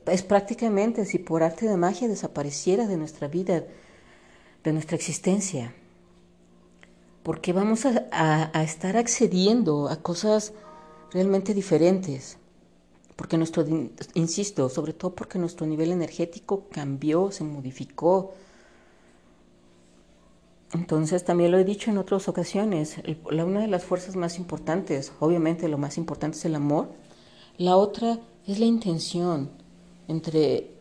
Es 0.05 0.23
prácticamente 0.23 1.05
si 1.05 1.17
por 1.19 1.43
arte 1.43 1.67
de 1.67 1.77
magia 1.77 2.07
desapareciera 2.07 2.87
de 2.87 2.97
nuestra 2.97 3.27
vida, 3.27 3.63
de 4.63 4.73
nuestra 4.73 4.95
existencia. 4.95 5.73
Porque 7.23 7.53
vamos 7.53 7.85
a, 7.85 8.63
estar 8.63 8.97
accediendo 8.97 9.89
a 9.89 9.97
cosas 9.97 10.53
realmente 11.11 11.53
diferentes. 11.53 12.37
Porque 13.15 13.37
nuestro, 13.37 13.65
insisto, 14.13 14.69
sobre 14.69 14.93
todo 14.93 15.15
porque 15.15 15.39
nuestro 15.39 15.65
nivel 15.65 15.91
energético 15.91 16.67
cambió, 16.69 17.31
se 17.31 17.43
modificó, 17.43 18.33
entonces, 20.73 21.23
también 21.23 21.51
lo 21.51 21.57
he 21.57 21.63
dicho 21.63 21.91
en 21.91 21.97
otras 21.97 22.27
ocasiones, 22.27 22.95
la, 23.31 23.45
una 23.45 23.61
de 23.61 23.67
las 23.67 23.85
fuerzas 23.85 24.15
más 24.15 24.37
importantes, 24.37 25.13
obviamente 25.19 25.69
lo 25.69 25.77
más 25.77 25.97
importante 25.97 26.37
es 26.37 26.45
el 26.45 26.55
amor, 26.55 26.89
la 27.57 27.77
otra 27.77 28.19
es 28.45 28.59
la 28.59 28.65
intención. 28.65 29.49
Entre, 30.09 30.71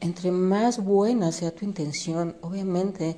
entre 0.00 0.30
más 0.30 0.82
buena 0.82 1.32
sea 1.32 1.54
tu 1.54 1.64
intención, 1.64 2.36
obviamente 2.42 3.16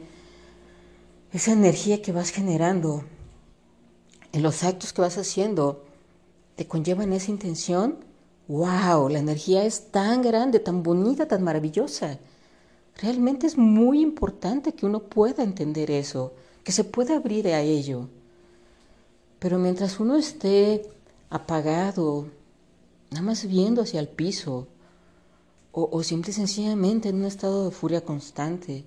esa 1.33 1.53
energía 1.53 2.01
que 2.01 2.13
vas 2.13 2.31
generando 2.31 3.05
en 4.33 4.43
los 4.43 4.65
actos 4.65 4.93
que 4.93 5.03
vas 5.03 5.19
haciendo 5.19 5.85
te 6.57 6.67
conllevan 6.67 7.13
esa 7.13 7.31
intención, 7.31 7.99
wow, 8.49 9.09
la 9.09 9.19
energía 9.19 9.65
es 9.65 9.91
tan 9.91 10.23
grande, 10.23 10.61
tan 10.61 10.83
bonita, 10.83 11.29
tan 11.29 11.43
maravillosa 11.43 12.19
Realmente 12.99 13.47
es 13.47 13.59
muy 13.59 14.01
importante 14.01 14.75
que 14.75 14.87
uno 14.87 15.01
pueda 15.01 15.43
entender 15.43 15.91
eso, 15.91 16.33
que 16.65 16.73
se 16.73 16.85
pueda 16.85 17.17
abrir 17.17 17.49
a 17.49 17.61
ello. 17.61 18.09
Pero 19.39 19.59
mientras 19.59 20.01
uno 20.01 20.17
esté 20.17 20.89
apagado, 21.29 22.29
nada 23.11 23.23
más 23.23 23.47
viendo 23.47 23.83
hacia 23.83 24.01
el 24.01 24.09
piso, 24.09 24.67
o, 25.73 25.91
o 25.93 26.03
simple 26.03 26.31
y 26.31 26.35
sencillamente 26.35 27.11
en 27.11 27.17
un 27.17 27.27
estado 27.27 27.67
de 27.67 27.71
furia 27.71 28.01
constante, 28.03 28.87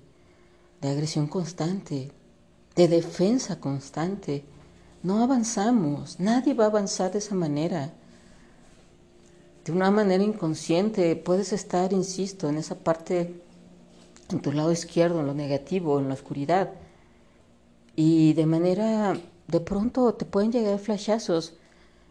de 0.80 0.88
agresión 0.88 1.28
constante, 1.28 2.10
de 2.74 2.88
defensa 2.88 3.60
constante, 3.60 4.44
no 5.04 5.22
avanzamos, 5.22 6.18
nadie 6.18 6.52
va 6.52 6.64
a 6.64 6.68
avanzar 6.68 7.12
de 7.12 7.18
esa 7.18 7.36
manera. 7.36 7.92
De 9.64 9.72
una 9.72 9.90
manera 9.92 10.24
inconsciente 10.24 11.14
puedes 11.14 11.52
estar, 11.52 11.92
insisto, 11.92 12.48
en 12.48 12.56
esa 12.56 12.74
parte 12.74 13.40
en 14.32 14.40
tu 14.40 14.52
lado 14.52 14.72
izquierdo, 14.72 15.20
en 15.20 15.26
lo 15.26 15.34
negativo, 15.34 15.98
en 15.98 16.08
la 16.08 16.14
oscuridad. 16.14 16.70
Y 17.96 18.32
de 18.34 18.46
manera, 18.46 19.14
de 19.48 19.60
pronto 19.60 20.14
te 20.14 20.24
pueden 20.24 20.52
llegar 20.52 20.78
flashazos 20.78 21.54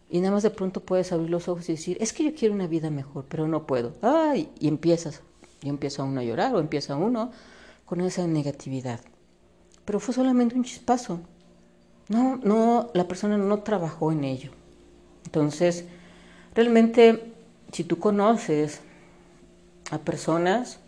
y 0.09 0.19
nada 0.19 0.33
más 0.33 0.43
de 0.43 0.49
pronto 0.49 0.81
puedes 0.81 1.11
abrir 1.11 1.29
los 1.29 1.47
ojos 1.47 1.69
y 1.69 1.73
decir, 1.73 1.97
es 1.99 2.13
que 2.13 2.23
yo 2.23 2.33
quiero 2.33 2.55
una 2.55 2.67
vida 2.67 2.89
mejor, 2.89 3.25
pero 3.29 3.47
no 3.47 3.67
puedo. 3.67 3.93
Ay, 4.01 4.49
y 4.59 4.67
empiezas, 4.67 5.21
y 5.61 5.69
empieza 5.69 6.03
uno 6.03 6.21
a 6.21 6.23
llorar 6.23 6.55
o 6.55 6.59
empieza 6.59 6.95
uno 6.95 7.31
con 7.85 8.01
esa 8.01 8.25
negatividad. 8.25 8.99
Pero 9.85 9.99
fue 9.99 10.13
solamente 10.13 10.55
un 10.55 10.63
chispazo. 10.63 11.19
No, 12.07 12.37
no, 12.37 12.89
la 12.95 13.07
persona 13.07 13.37
no 13.37 13.59
trabajó 13.61 14.11
en 14.11 14.23
ello. 14.23 14.51
Entonces, 15.25 15.85
realmente, 16.55 17.33
si 17.71 17.83
tú 17.83 17.99
conoces 17.99 18.81
a 19.91 19.99
personas 19.99 20.79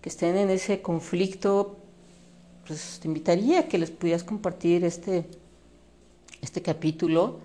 que 0.00 0.08
estén 0.08 0.36
en 0.36 0.50
ese 0.50 0.82
conflicto, 0.82 1.76
pues 2.66 2.98
te 3.00 3.08
invitaría 3.08 3.60
a 3.60 3.68
que 3.68 3.78
les 3.78 3.90
pudieras 3.90 4.24
compartir 4.24 4.84
este, 4.84 5.26
este 6.40 6.62
capítulo, 6.62 7.40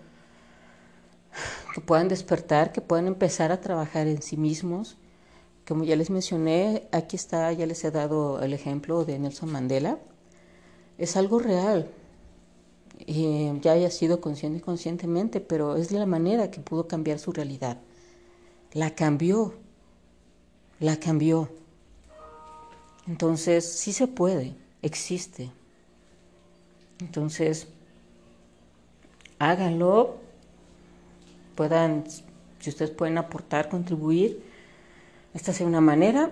que 1.73 1.81
puedan 1.81 2.07
despertar, 2.07 2.71
que 2.71 2.81
puedan 2.81 3.07
empezar 3.07 3.51
a 3.51 3.59
trabajar 3.59 4.07
en 4.07 4.21
sí 4.21 4.37
mismos. 4.37 4.97
Como 5.67 5.83
ya 5.83 5.95
les 5.95 6.09
mencioné, 6.09 6.87
aquí 6.91 7.15
está, 7.15 7.51
ya 7.51 7.65
les 7.65 7.83
he 7.83 7.91
dado 7.91 8.41
el 8.41 8.53
ejemplo 8.53 9.03
de 9.03 9.19
Nelson 9.19 9.51
Mandela. 9.51 9.99
Es 10.97 11.17
algo 11.17 11.39
real, 11.39 11.91
y 13.05 13.59
ya 13.61 13.73
haya 13.73 13.89
sido 13.91 14.21
consciente 14.21 14.59
y 14.59 14.61
conscientemente, 14.61 15.41
pero 15.41 15.75
es 15.75 15.91
la 15.91 16.05
manera 16.05 16.51
que 16.51 16.59
pudo 16.59 16.87
cambiar 16.87 17.19
su 17.19 17.31
realidad. 17.31 17.79
La 18.73 18.95
cambió, 18.95 19.53
la 20.79 20.99
cambió. 20.99 21.49
Entonces, 23.07 23.65
sí 23.65 23.93
se 23.93 24.07
puede, 24.07 24.55
existe. 24.81 25.51
Entonces, 26.99 27.67
háganlo, 29.37 30.17
puedan, 31.55 32.05
si 32.59 32.69
ustedes 32.69 32.91
pueden 32.91 33.17
aportar, 33.17 33.69
contribuir, 33.69 34.43
esta 35.33 35.53
sea 35.53 35.67
una 35.67 35.81
manera, 35.81 36.31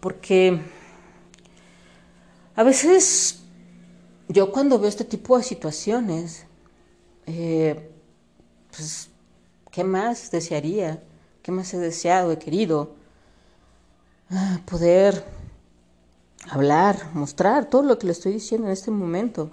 porque 0.00 0.60
a 2.54 2.62
veces 2.62 3.42
yo 4.28 4.52
cuando 4.52 4.78
veo 4.78 4.88
este 4.88 5.04
tipo 5.04 5.36
de 5.36 5.44
situaciones, 5.44 6.46
eh, 7.26 7.90
pues, 8.70 9.10
¿qué 9.70 9.84
más 9.84 10.30
desearía? 10.30 11.02
¿Qué 11.42 11.50
más 11.50 11.72
he 11.74 11.78
deseado, 11.78 12.30
he 12.30 12.38
querido? 12.38 12.94
Ah, 14.30 14.60
poder 14.64 15.24
hablar, 16.48 17.10
mostrar 17.14 17.68
todo 17.68 17.82
lo 17.82 17.98
que 17.98 18.06
le 18.06 18.12
estoy 18.12 18.32
diciendo 18.32 18.66
en 18.66 18.72
este 18.72 18.90
momento. 18.90 19.50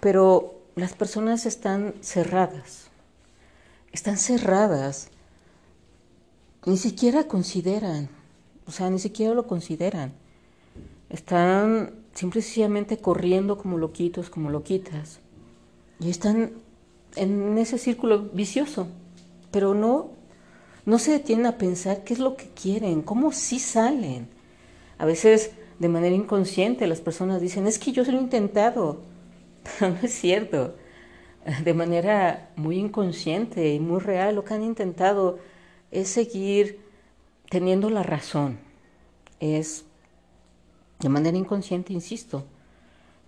Pero 0.00 0.54
las 0.76 0.94
personas 0.94 1.46
están 1.46 1.94
cerradas, 2.00 2.88
están 3.92 4.16
cerradas, 4.16 5.08
ni 6.64 6.76
siquiera 6.76 7.24
consideran, 7.24 8.08
o 8.66 8.72
sea, 8.72 8.90
ni 8.90 8.98
siquiera 8.98 9.34
lo 9.34 9.46
consideran. 9.46 10.12
Están 11.08 11.94
simplemente 12.14 12.98
corriendo 12.98 13.58
como 13.58 13.78
loquitos, 13.78 14.30
como 14.30 14.50
loquitas. 14.50 15.20
Y 15.98 16.10
están 16.10 16.52
en 17.16 17.58
ese 17.58 17.78
círculo 17.78 18.30
vicioso, 18.32 18.86
pero 19.50 19.74
no, 19.74 20.10
no 20.86 20.98
se 20.98 21.12
detienen 21.12 21.46
a 21.46 21.58
pensar 21.58 22.04
qué 22.04 22.14
es 22.14 22.20
lo 22.20 22.36
que 22.36 22.48
quieren, 22.50 23.02
cómo 23.02 23.32
sí 23.32 23.58
salen. 23.58 24.28
A 24.98 25.04
veces 25.04 25.50
de 25.80 25.88
manera 25.88 26.14
inconsciente 26.14 26.86
las 26.86 27.00
personas 27.00 27.40
dicen, 27.40 27.66
es 27.66 27.78
que 27.78 27.90
yo 27.90 28.04
se 28.04 28.12
lo 28.12 28.18
he 28.18 28.22
intentado. 28.22 29.00
no 29.80 29.96
es 30.02 30.12
cierto. 30.12 30.76
De 31.64 31.72
manera 31.72 32.50
muy 32.54 32.76
inconsciente 32.76 33.72
y 33.72 33.80
muy 33.80 33.98
real 33.98 34.34
lo 34.34 34.44
que 34.44 34.52
han 34.52 34.62
intentado 34.62 35.38
es 35.90 36.08
seguir 36.08 36.80
teniendo 37.48 37.88
la 37.88 38.02
razón. 38.02 38.58
Es, 39.40 39.86
de 41.00 41.08
manera 41.08 41.38
inconsciente, 41.38 41.94
insisto, 41.94 42.44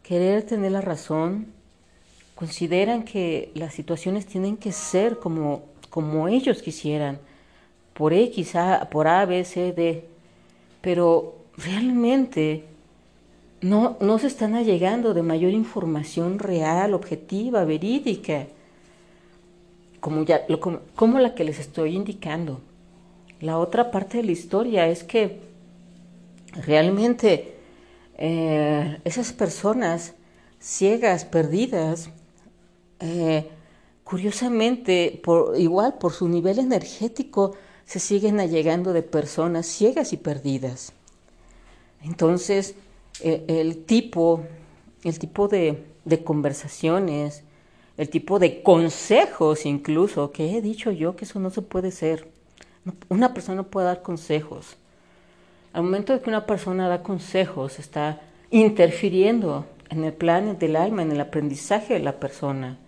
querer 0.02 0.42
tener 0.42 0.72
la 0.72 0.82
razón. 0.82 1.46
Consideran 2.34 3.04
que 3.04 3.50
las 3.54 3.72
situaciones 3.72 4.26
tienen 4.26 4.58
que 4.58 4.72
ser 4.72 5.18
como, 5.18 5.62
como 5.88 6.28
ellos 6.28 6.60
quisieran, 6.60 7.18
por 7.94 8.12
X, 8.12 8.56
A, 8.56 8.90
por 8.90 9.08
A, 9.08 9.24
B, 9.24 9.42
C, 9.44 9.72
D. 9.72 10.06
Pero 10.82 11.41
realmente 11.56 12.64
no, 13.60 13.96
no 14.00 14.18
se 14.18 14.26
están 14.26 14.54
allegando 14.54 15.14
de 15.14 15.22
mayor 15.22 15.52
información 15.52 16.38
real, 16.38 16.94
objetiva, 16.94 17.64
verídica, 17.64 18.46
como, 20.00 20.24
ya, 20.24 20.46
como, 20.58 20.80
como 20.96 21.18
la 21.20 21.34
que 21.34 21.44
les 21.44 21.60
estoy 21.60 21.94
indicando. 21.94 22.60
La 23.40 23.58
otra 23.58 23.90
parte 23.90 24.18
de 24.18 24.24
la 24.24 24.32
historia 24.32 24.88
es 24.88 25.04
que 25.04 25.40
realmente 26.54 27.54
eh, 28.18 29.00
esas 29.04 29.32
personas 29.32 30.14
ciegas, 30.60 31.24
perdidas, 31.24 32.10
eh, 33.00 33.48
curiosamente, 34.04 35.20
por, 35.24 35.58
igual 35.58 35.94
por 35.98 36.12
su 36.12 36.28
nivel 36.28 36.58
energético, 36.58 37.54
se 37.84 37.98
siguen 37.98 38.40
allegando 38.40 38.92
de 38.92 39.02
personas 39.02 39.66
ciegas 39.66 40.12
y 40.12 40.16
perdidas. 40.16 40.92
Entonces, 42.02 42.74
eh, 43.20 43.44
el 43.48 43.84
tipo, 43.84 44.42
el 45.04 45.18
tipo 45.18 45.48
de, 45.48 45.84
de 46.04 46.24
conversaciones, 46.24 47.44
el 47.96 48.08
tipo 48.08 48.38
de 48.38 48.62
consejos 48.62 49.66
incluso, 49.66 50.32
que 50.32 50.56
he 50.56 50.62
dicho 50.62 50.90
yo 50.90 51.16
que 51.16 51.24
eso 51.24 51.38
no 51.38 51.50
se 51.50 51.62
puede 51.62 51.90
ser. 51.90 52.28
Una 53.08 53.32
persona 53.34 53.56
no 53.56 53.68
puede 53.68 53.86
dar 53.86 54.02
consejos. 54.02 54.76
Al 55.72 55.84
momento 55.84 56.12
de 56.12 56.20
que 56.20 56.30
una 56.30 56.46
persona 56.46 56.88
da 56.88 57.02
consejos, 57.02 57.78
está 57.78 58.20
interfiriendo 58.50 59.66
en 59.88 60.04
el 60.04 60.12
plan 60.12 60.58
del 60.58 60.76
alma, 60.76 61.02
en 61.02 61.12
el 61.12 61.20
aprendizaje 61.20 61.94
de 61.94 62.00
la 62.00 62.18
persona. 62.18 62.78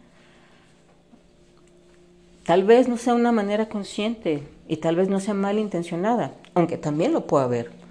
Tal 2.45 2.65
vez 2.65 2.89
no 2.89 2.99
sea 2.99 3.15
una 3.15 3.33
manera 3.33 3.69
consciente 3.69 4.43
y 4.69 4.79
tal 4.79 4.97
vez 4.97 5.09
no 5.09 5.21
sea 5.21 5.33
malintencionada, 5.33 6.33
aunque 6.55 6.77
también 6.77 7.13
lo 7.13 7.27
pueda 7.27 7.45
haber. 7.45 7.84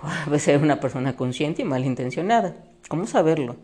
Puede 0.00 0.38
ser 0.38 0.62
una 0.62 0.80
persona 0.80 1.14
consciente 1.16 1.62
y 1.62 1.64
malintencionada. 1.64 2.56
¿Cómo 2.88 3.06
saberlo? 3.06 3.56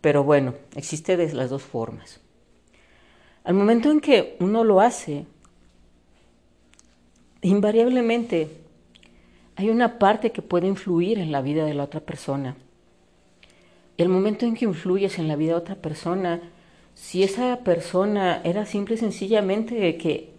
Pero 0.00 0.24
bueno, 0.24 0.54
existe 0.74 1.16
de 1.16 1.32
las 1.32 1.50
dos 1.50 1.62
formas. 1.62 2.20
Al 3.44 3.54
momento 3.54 3.90
en 3.90 4.00
que 4.00 4.36
uno 4.40 4.64
lo 4.64 4.80
hace, 4.80 5.24
invariablemente 7.42 8.50
hay 9.54 9.70
una 9.70 9.98
parte 9.98 10.32
que 10.32 10.42
puede 10.42 10.66
influir 10.66 11.18
en 11.18 11.32
la 11.32 11.40
vida 11.40 11.64
de 11.64 11.74
la 11.74 11.84
otra 11.84 12.00
persona. 12.00 12.56
El 13.96 14.08
momento 14.08 14.44
en 14.44 14.54
que 14.54 14.66
influyes 14.66 15.18
en 15.18 15.28
la 15.28 15.36
vida 15.36 15.52
de 15.52 15.58
otra 15.58 15.76
persona, 15.76 16.40
si 16.94 17.22
esa 17.22 17.60
persona 17.60 18.42
era 18.44 18.66
simple 18.66 18.96
y 18.96 18.98
sencillamente 18.98 19.96
que, 19.96 20.32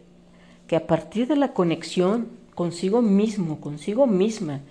que 0.67 0.75
a 0.75 0.85
partir 0.85 1.27
de 1.27 1.37
la 1.37 1.53
conexión 1.53 2.27
consigo 2.53 3.01
mismo, 3.01 3.59
consigo 3.59 4.05
misma, 4.05 4.61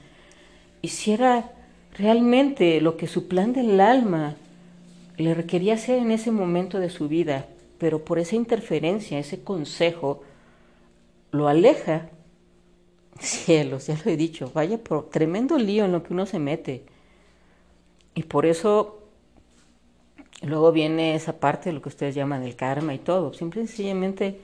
hiciera 0.86 1.52
realmente 1.96 2.80
lo 2.80 2.96
que 2.96 3.06
su 3.06 3.28
plan 3.28 3.52
del 3.52 3.80
alma 3.80 4.36
le 5.16 5.34
requería 5.34 5.74
hacer 5.74 5.98
en 5.98 6.10
ese 6.10 6.30
momento 6.30 6.78
de 6.78 6.90
su 6.90 7.08
vida, 7.08 7.46
pero 7.78 8.04
por 8.04 8.18
esa 8.18 8.36
interferencia, 8.36 9.18
ese 9.18 9.42
consejo, 9.42 10.22
lo 11.30 11.48
aleja. 11.48 12.08
Cielos, 13.20 13.86
ya 13.86 13.98
lo 14.04 14.10
he 14.10 14.16
dicho, 14.16 14.50
vaya 14.54 14.78
por 14.78 15.08
tremendo 15.08 15.58
lío 15.58 15.84
en 15.86 15.92
lo 15.92 16.02
que 16.02 16.12
uno 16.12 16.26
se 16.26 16.38
mete. 16.38 16.84
Y 18.14 18.24
por 18.24 18.46
eso 18.46 19.02
luego 20.42 20.72
viene 20.72 21.14
esa 21.14 21.38
parte 21.38 21.70
de 21.70 21.74
lo 21.74 21.82
que 21.82 21.88
ustedes 21.88 22.14
llaman 22.14 22.42
el 22.42 22.56
karma 22.56 22.94
y 22.94 22.98
todo. 22.98 23.32
Simple 23.32 23.62
y 23.62 23.66
sencillamente, 23.66 24.40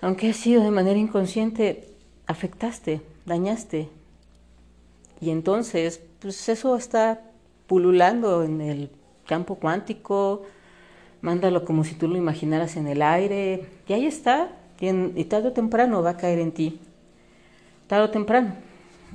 aunque 0.00 0.30
ha 0.30 0.32
sido 0.34 0.62
de 0.62 0.70
manera 0.70 0.98
inconsciente, 0.98 1.88
afectaste, 2.26 3.00
dañaste. 3.24 3.88
Y 5.20 5.30
entonces, 5.30 6.00
pues 6.20 6.48
eso 6.48 6.76
está 6.76 7.20
pululando 7.66 8.42
en 8.42 8.60
el 8.60 8.90
campo 9.26 9.56
cuántico, 9.56 10.42
mándalo 11.20 11.64
como 11.64 11.84
si 11.84 11.94
tú 11.94 12.08
lo 12.08 12.16
imaginaras 12.16 12.76
en 12.76 12.88
el 12.88 13.02
aire, 13.02 13.66
y 13.86 13.92
ahí 13.92 14.06
está, 14.06 14.56
y, 14.80 15.24
tarde 15.24 15.48
o 15.48 15.52
temprano 15.52 16.02
va 16.02 16.10
a 16.10 16.16
caer 16.16 16.38
en 16.38 16.52
ti, 16.52 16.80
tarde 17.86 18.04
o 18.04 18.10
temprano. 18.10 18.54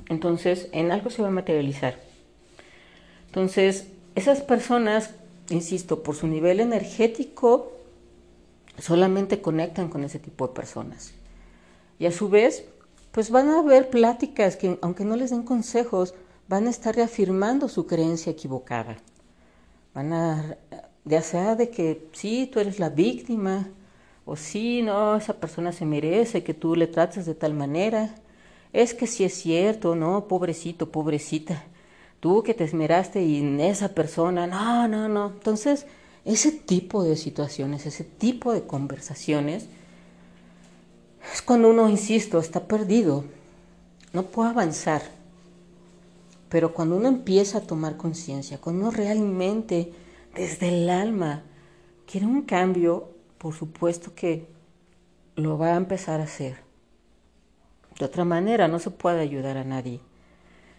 Entonces, 0.08 0.68
en 0.72 0.92
algo 0.92 1.10
se 1.10 1.22
va 1.22 1.28
a 1.28 1.32
materializar. 1.32 1.98
Entonces, 3.26 3.88
esas 4.14 4.40
personas, 4.40 5.14
insisto, 5.50 6.02
por 6.02 6.14
su 6.14 6.28
nivel 6.28 6.60
energético, 6.60 7.72
solamente 8.78 9.40
conectan 9.40 9.88
con 9.88 10.04
ese 10.04 10.18
tipo 10.20 10.46
de 10.46 10.54
personas. 10.54 11.12
Y 11.98 12.06
a 12.06 12.12
su 12.12 12.28
vez, 12.28 12.64
pues 13.16 13.30
van 13.30 13.48
a 13.48 13.60
haber 13.60 13.88
pláticas 13.88 14.56
que, 14.56 14.78
aunque 14.82 15.06
no 15.06 15.16
les 15.16 15.30
den 15.30 15.42
consejos, 15.42 16.12
van 16.48 16.66
a 16.66 16.70
estar 16.70 16.94
reafirmando 16.94 17.66
su 17.66 17.86
creencia 17.86 18.30
equivocada. 18.30 18.98
Van 19.94 20.12
a, 20.12 20.58
ya 21.06 21.22
sea 21.22 21.56
de 21.56 21.70
que 21.70 22.08
sí, 22.12 22.46
tú 22.52 22.60
eres 22.60 22.78
la 22.78 22.90
víctima, 22.90 23.70
o 24.26 24.36
sí, 24.36 24.82
no, 24.82 25.16
esa 25.16 25.32
persona 25.32 25.72
se 25.72 25.86
merece 25.86 26.44
que 26.44 26.52
tú 26.52 26.76
le 26.76 26.88
trates 26.88 27.24
de 27.24 27.34
tal 27.34 27.54
manera. 27.54 28.14
Es 28.74 28.92
que 28.92 29.06
sí 29.06 29.24
es 29.24 29.32
cierto, 29.32 29.96
no, 29.96 30.28
pobrecito, 30.28 30.90
pobrecita. 30.90 31.64
Tú 32.20 32.42
que 32.42 32.52
te 32.52 32.64
esmeraste 32.64 33.22
y 33.22 33.38
en 33.38 33.60
esa 33.60 33.94
persona, 33.94 34.46
no, 34.46 34.88
no, 34.88 35.08
no. 35.08 35.28
Entonces, 35.28 35.86
ese 36.26 36.52
tipo 36.52 37.02
de 37.02 37.16
situaciones, 37.16 37.86
ese 37.86 38.04
tipo 38.04 38.52
de 38.52 38.66
conversaciones, 38.66 39.70
es 41.32 41.42
cuando 41.42 41.70
uno, 41.70 41.88
insisto, 41.88 42.38
está 42.38 42.66
perdido, 42.66 43.24
no 44.12 44.24
puede 44.24 44.50
avanzar. 44.50 45.02
Pero 46.48 46.72
cuando 46.72 46.96
uno 46.96 47.08
empieza 47.08 47.58
a 47.58 47.62
tomar 47.62 47.96
conciencia, 47.96 48.58
cuando 48.58 48.82
uno 48.82 48.90
realmente 48.90 49.92
desde 50.34 50.68
el 50.68 50.88
alma 50.88 51.42
quiere 52.06 52.26
un 52.26 52.42
cambio, 52.42 53.10
por 53.38 53.54
supuesto 53.54 54.14
que 54.14 54.46
lo 55.34 55.58
va 55.58 55.74
a 55.74 55.76
empezar 55.76 56.20
a 56.20 56.24
hacer. 56.24 56.58
De 57.98 58.04
otra 58.04 58.24
manera 58.24 58.68
no 58.68 58.78
se 58.78 58.90
puede 58.90 59.20
ayudar 59.20 59.56
a 59.56 59.64
nadie. 59.64 60.00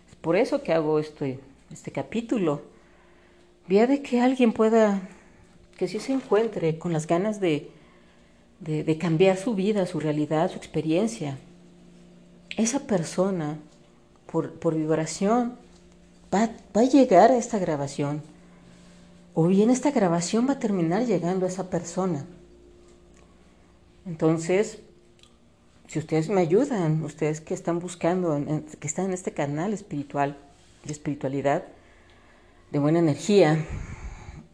Es 0.10 0.16
por 0.16 0.36
eso 0.36 0.64
que 0.64 0.74
hago 0.74 1.00
este, 1.00 1.40
este 1.72 1.92
capítulo. 1.92 2.62
Vía 3.68 3.88
de 3.88 4.02
que 4.02 4.22
alguien 4.22 4.54
pueda, 4.54 5.02
que 5.78 5.88
sí 5.88 6.00
se 6.00 6.14
encuentre 6.14 6.78
con 6.80 6.94
las 6.94 7.08
ganas 7.08 7.40
de, 7.40 7.72
de 8.60 8.98
cambiar 8.98 9.38
su 9.38 9.54
vida, 9.54 9.86
su 9.86 10.00
realidad, 10.00 10.52
su 10.52 10.58
experiencia. 10.58 11.38
Esa 12.58 12.80
persona 12.80 13.60
por, 14.28 14.76
vibración, 14.76 15.56
va, 16.34 16.50
va, 16.76 16.82
a 16.82 16.86
llegar 16.86 17.32
a 17.32 17.38
esta 17.38 17.58
grabación. 17.58 18.22
O 19.34 19.48
bien 19.48 19.70
esta 19.70 19.92
grabación 19.92 20.48
va 20.48 20.54
a 20.54 20.60
terminar 20.60 21.06
llegando 21.06 21.46
a 21.46 21.50
esa 21.50 21.70
persona. 21.70 22.26
Entonces, 24.06 24.80
si 25.88 26.00
ustedes 26.00 26.30
me 26.30 26.42
ayudan, 26.42 27.04
ustedes 27.04 27.42
que 27.42 27.54
están 27.54 27.80
buscando, 27.80 28.38
que 28.80 28.88
están 28.88 29.06
en 29.06 29.14
este 29.14 29.32
canal 29.32 29.74
espiritual, 29.74 30.38
de 30.84 30.92
espiritualidad, 30.92 31.64
de 32.72 32.80
buena 32.80 33.00
energía, 33.00 33.66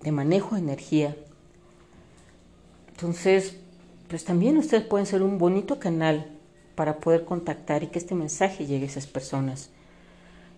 de 0.01 0.11
manejo 0.11 0.55
de 0.55 0.61
energía, 0.61 1.15
entonces, 2.89 3.57
pues 4.13 4.25
también 4.25 4.59
ustedes 4.59 4.83
pueden 4.83 5.07
ser 5.07 5.23
un 5.23 5.39
bonito 5.39 5.79
canal 5.79 6.27
para 6.75 6.97
poder 6.99 7.25
contactar 7.25 7.81
y 7.81 7.87
que 7.87 7.97
este 7.97 8.13
mensaje 8.13 8.67
llegue 8.67 8.83
a 8.83 8.87
esas 8.87 9.07
personas. 9.07 9.71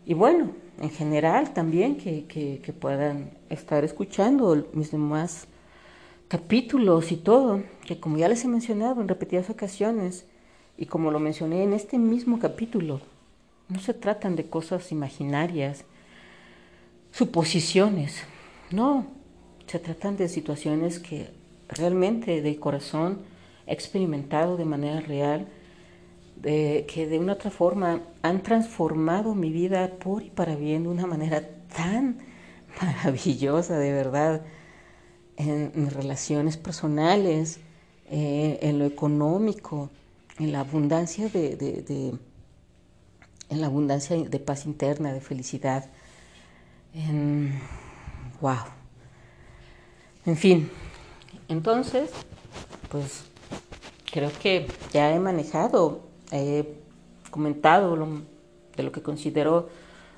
Y 0.06 0.14
bueno, 0.14 0.52
en 0.82 0.90
general 0.90 1.54
también 1.54 1.96
que, 1.96 2.26
que, 2.26 2.74
puedan 2.74 3.32
estar 3.50 3.86
escuchando 3.86 4.68
mis 4.74 4.92
demás 4.92 5.48
capítulos 6.28 7.14
y 7.14 7.16
todo, 7.16 7.64
que 7.86 7.98
como 7.98 8.18
ya 8.18 8.28
les 8.28 8.44
he 8.44 8.50
mencionado 8.50 9.00
en 9.00 9.08
repetidas 9.08 9.50
ocasiones, 9.50 10.26
y 10.78 10.88
como 10.88 11.10
lo 11.10 11.22
mencioné 11.22 11.64
en 11.64 11.72
este 11.72 11.98
mismo 11.98 12.40
capítulo, 12.40 13.00
no 13.70 13.80
se 13.80 13.94
tratan 13.94 14.36
de 14.36 14.50
cosas 14.50 14.92
imaginarias, 14.92 15.86
suposiciones, 17.10 18.22
no, 18.70 19.08
se 19.66 19.80
tratan 19.80 20.18
de 20.18 20.28
situaciones 20.28 21.00
que 21.00 21.30
realmente 21.70 22.42
de 22.42 22.60
corazón 22.60 23.34
he 23.68 23.74
experimentado 23.74 24.58
de 24.58 24.66
manera 24.66 25.02
real 25.02 25.48
que 26.44 27.08
de 27.10 27.18
una 27.18 27.34
otra 27.34 27.50
forma 27.50 28.02
han 28.22 28.44
transformado 28.44 29.34
mi 29.34 29.52
vida 29.52 29.90
por 29.98 30.22
y 30.22 30.30
para 30.30 30.56
bien 30.56 30.84
de 30.84 30.90
una 30.90 31.08
manera 31.08 31.42
tan 31.76 32.20
maravillosa, 32.82 33.80
de 33.80 33.92
verdad, 33.92 34.42
en 35.38 35.90
relaciones 35.90 36.58
personales, 36.58 37.60
eh, 38.08 38.60
en 38.62 38.78
lo 38.78 38.86
económico, 38.86 39.90
en 40.38 40.52
la 40.52 40.60
abundancia 40.60 41.28
de, 41.28 41.56
de, 41.56 42.14
en 43.50 43.62
la 43.62 43.66
abundancia 43.66 44.16
de 44.16 44.40
paz 44.40 44.68
interna, 44.68 45.12
de 45.12 45.22
felicidad. 45.22 45.90
En, 46.94 47.60
wow. 48.42 48.58
En 50.28 50.38
fin, 50.38 50.70
entonces, 51.48 52.12
pues 52.90 53.24
creo 54.16 54.32
que 54.42 54.66
ya 54.94 55.14
he 55.14 55.20
manejado 55.20 56.00
he 56.32 56.80
comentado 57.32 57.98
de 58.78 58.84
lo 58.84 58.94
que 58.94 59.02
considero 59.02 59.68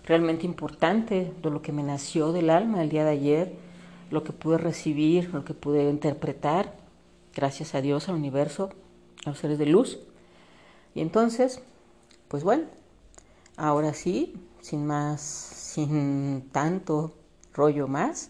realmente 0.03 0.45
importante, 0.45 1.33
de 1.41 1.49
lo 1.49 1.63
que 1.63 1.71
me 1.71 1.81
nació 1.81 2.31
del 2.31 2.51
alma 2.51 2.83
el 2.83 2.89
día 2.89 3.03
de 3.03 3.09
ayer, 3.09 3.55
lo 4.11 4.23
que 4.23 4.33
pude 4.33 4.59
recibir, 4.59 5.33
lo 5.33 5.43
que 5.43 5.55
pude 5.55 5.89
interpretar, 5.89 6.75
gracias 7.33 7.73
a 7.73 7.81
Dios, 7.81 8.07
al 8.07 8.13
universo, 8.13 8.69
a 9.25 9.31
los 9.31 9.39
seres 9.39 9.57
de 9.57 9.65
luz. 9.65 9.97
Y 10.93 11.01
entonces, 11.01 11.59
pues 12.27 12.43
bueno, 12.43 12.65
ahora 13.55 13.95
sí, 13.95 14.35
sin 14.61 14.85
más, 14.85 15.21
sin 15.21 16.49
tanto 16.51 17.15
rollo 17.51 17.87
más, 17.87 18.29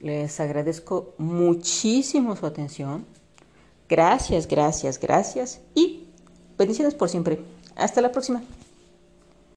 les 0.00 0.40
agradezco 0.40 1.14
muchísimo 1.16 2.34
su 2.34 2.44
atención. 2.44 3.06
Gracias, 3.90 4.46
gracias, 4.46 5.00
gracias 5.00 5.60
y 5.74 6.04
bendiciones 6.56 6.94
por 6.94 7.08
siempre. 7.08 7.40
Hasta 7.74 8.00
la 8.00 8.12
próxima. 8.12 8.40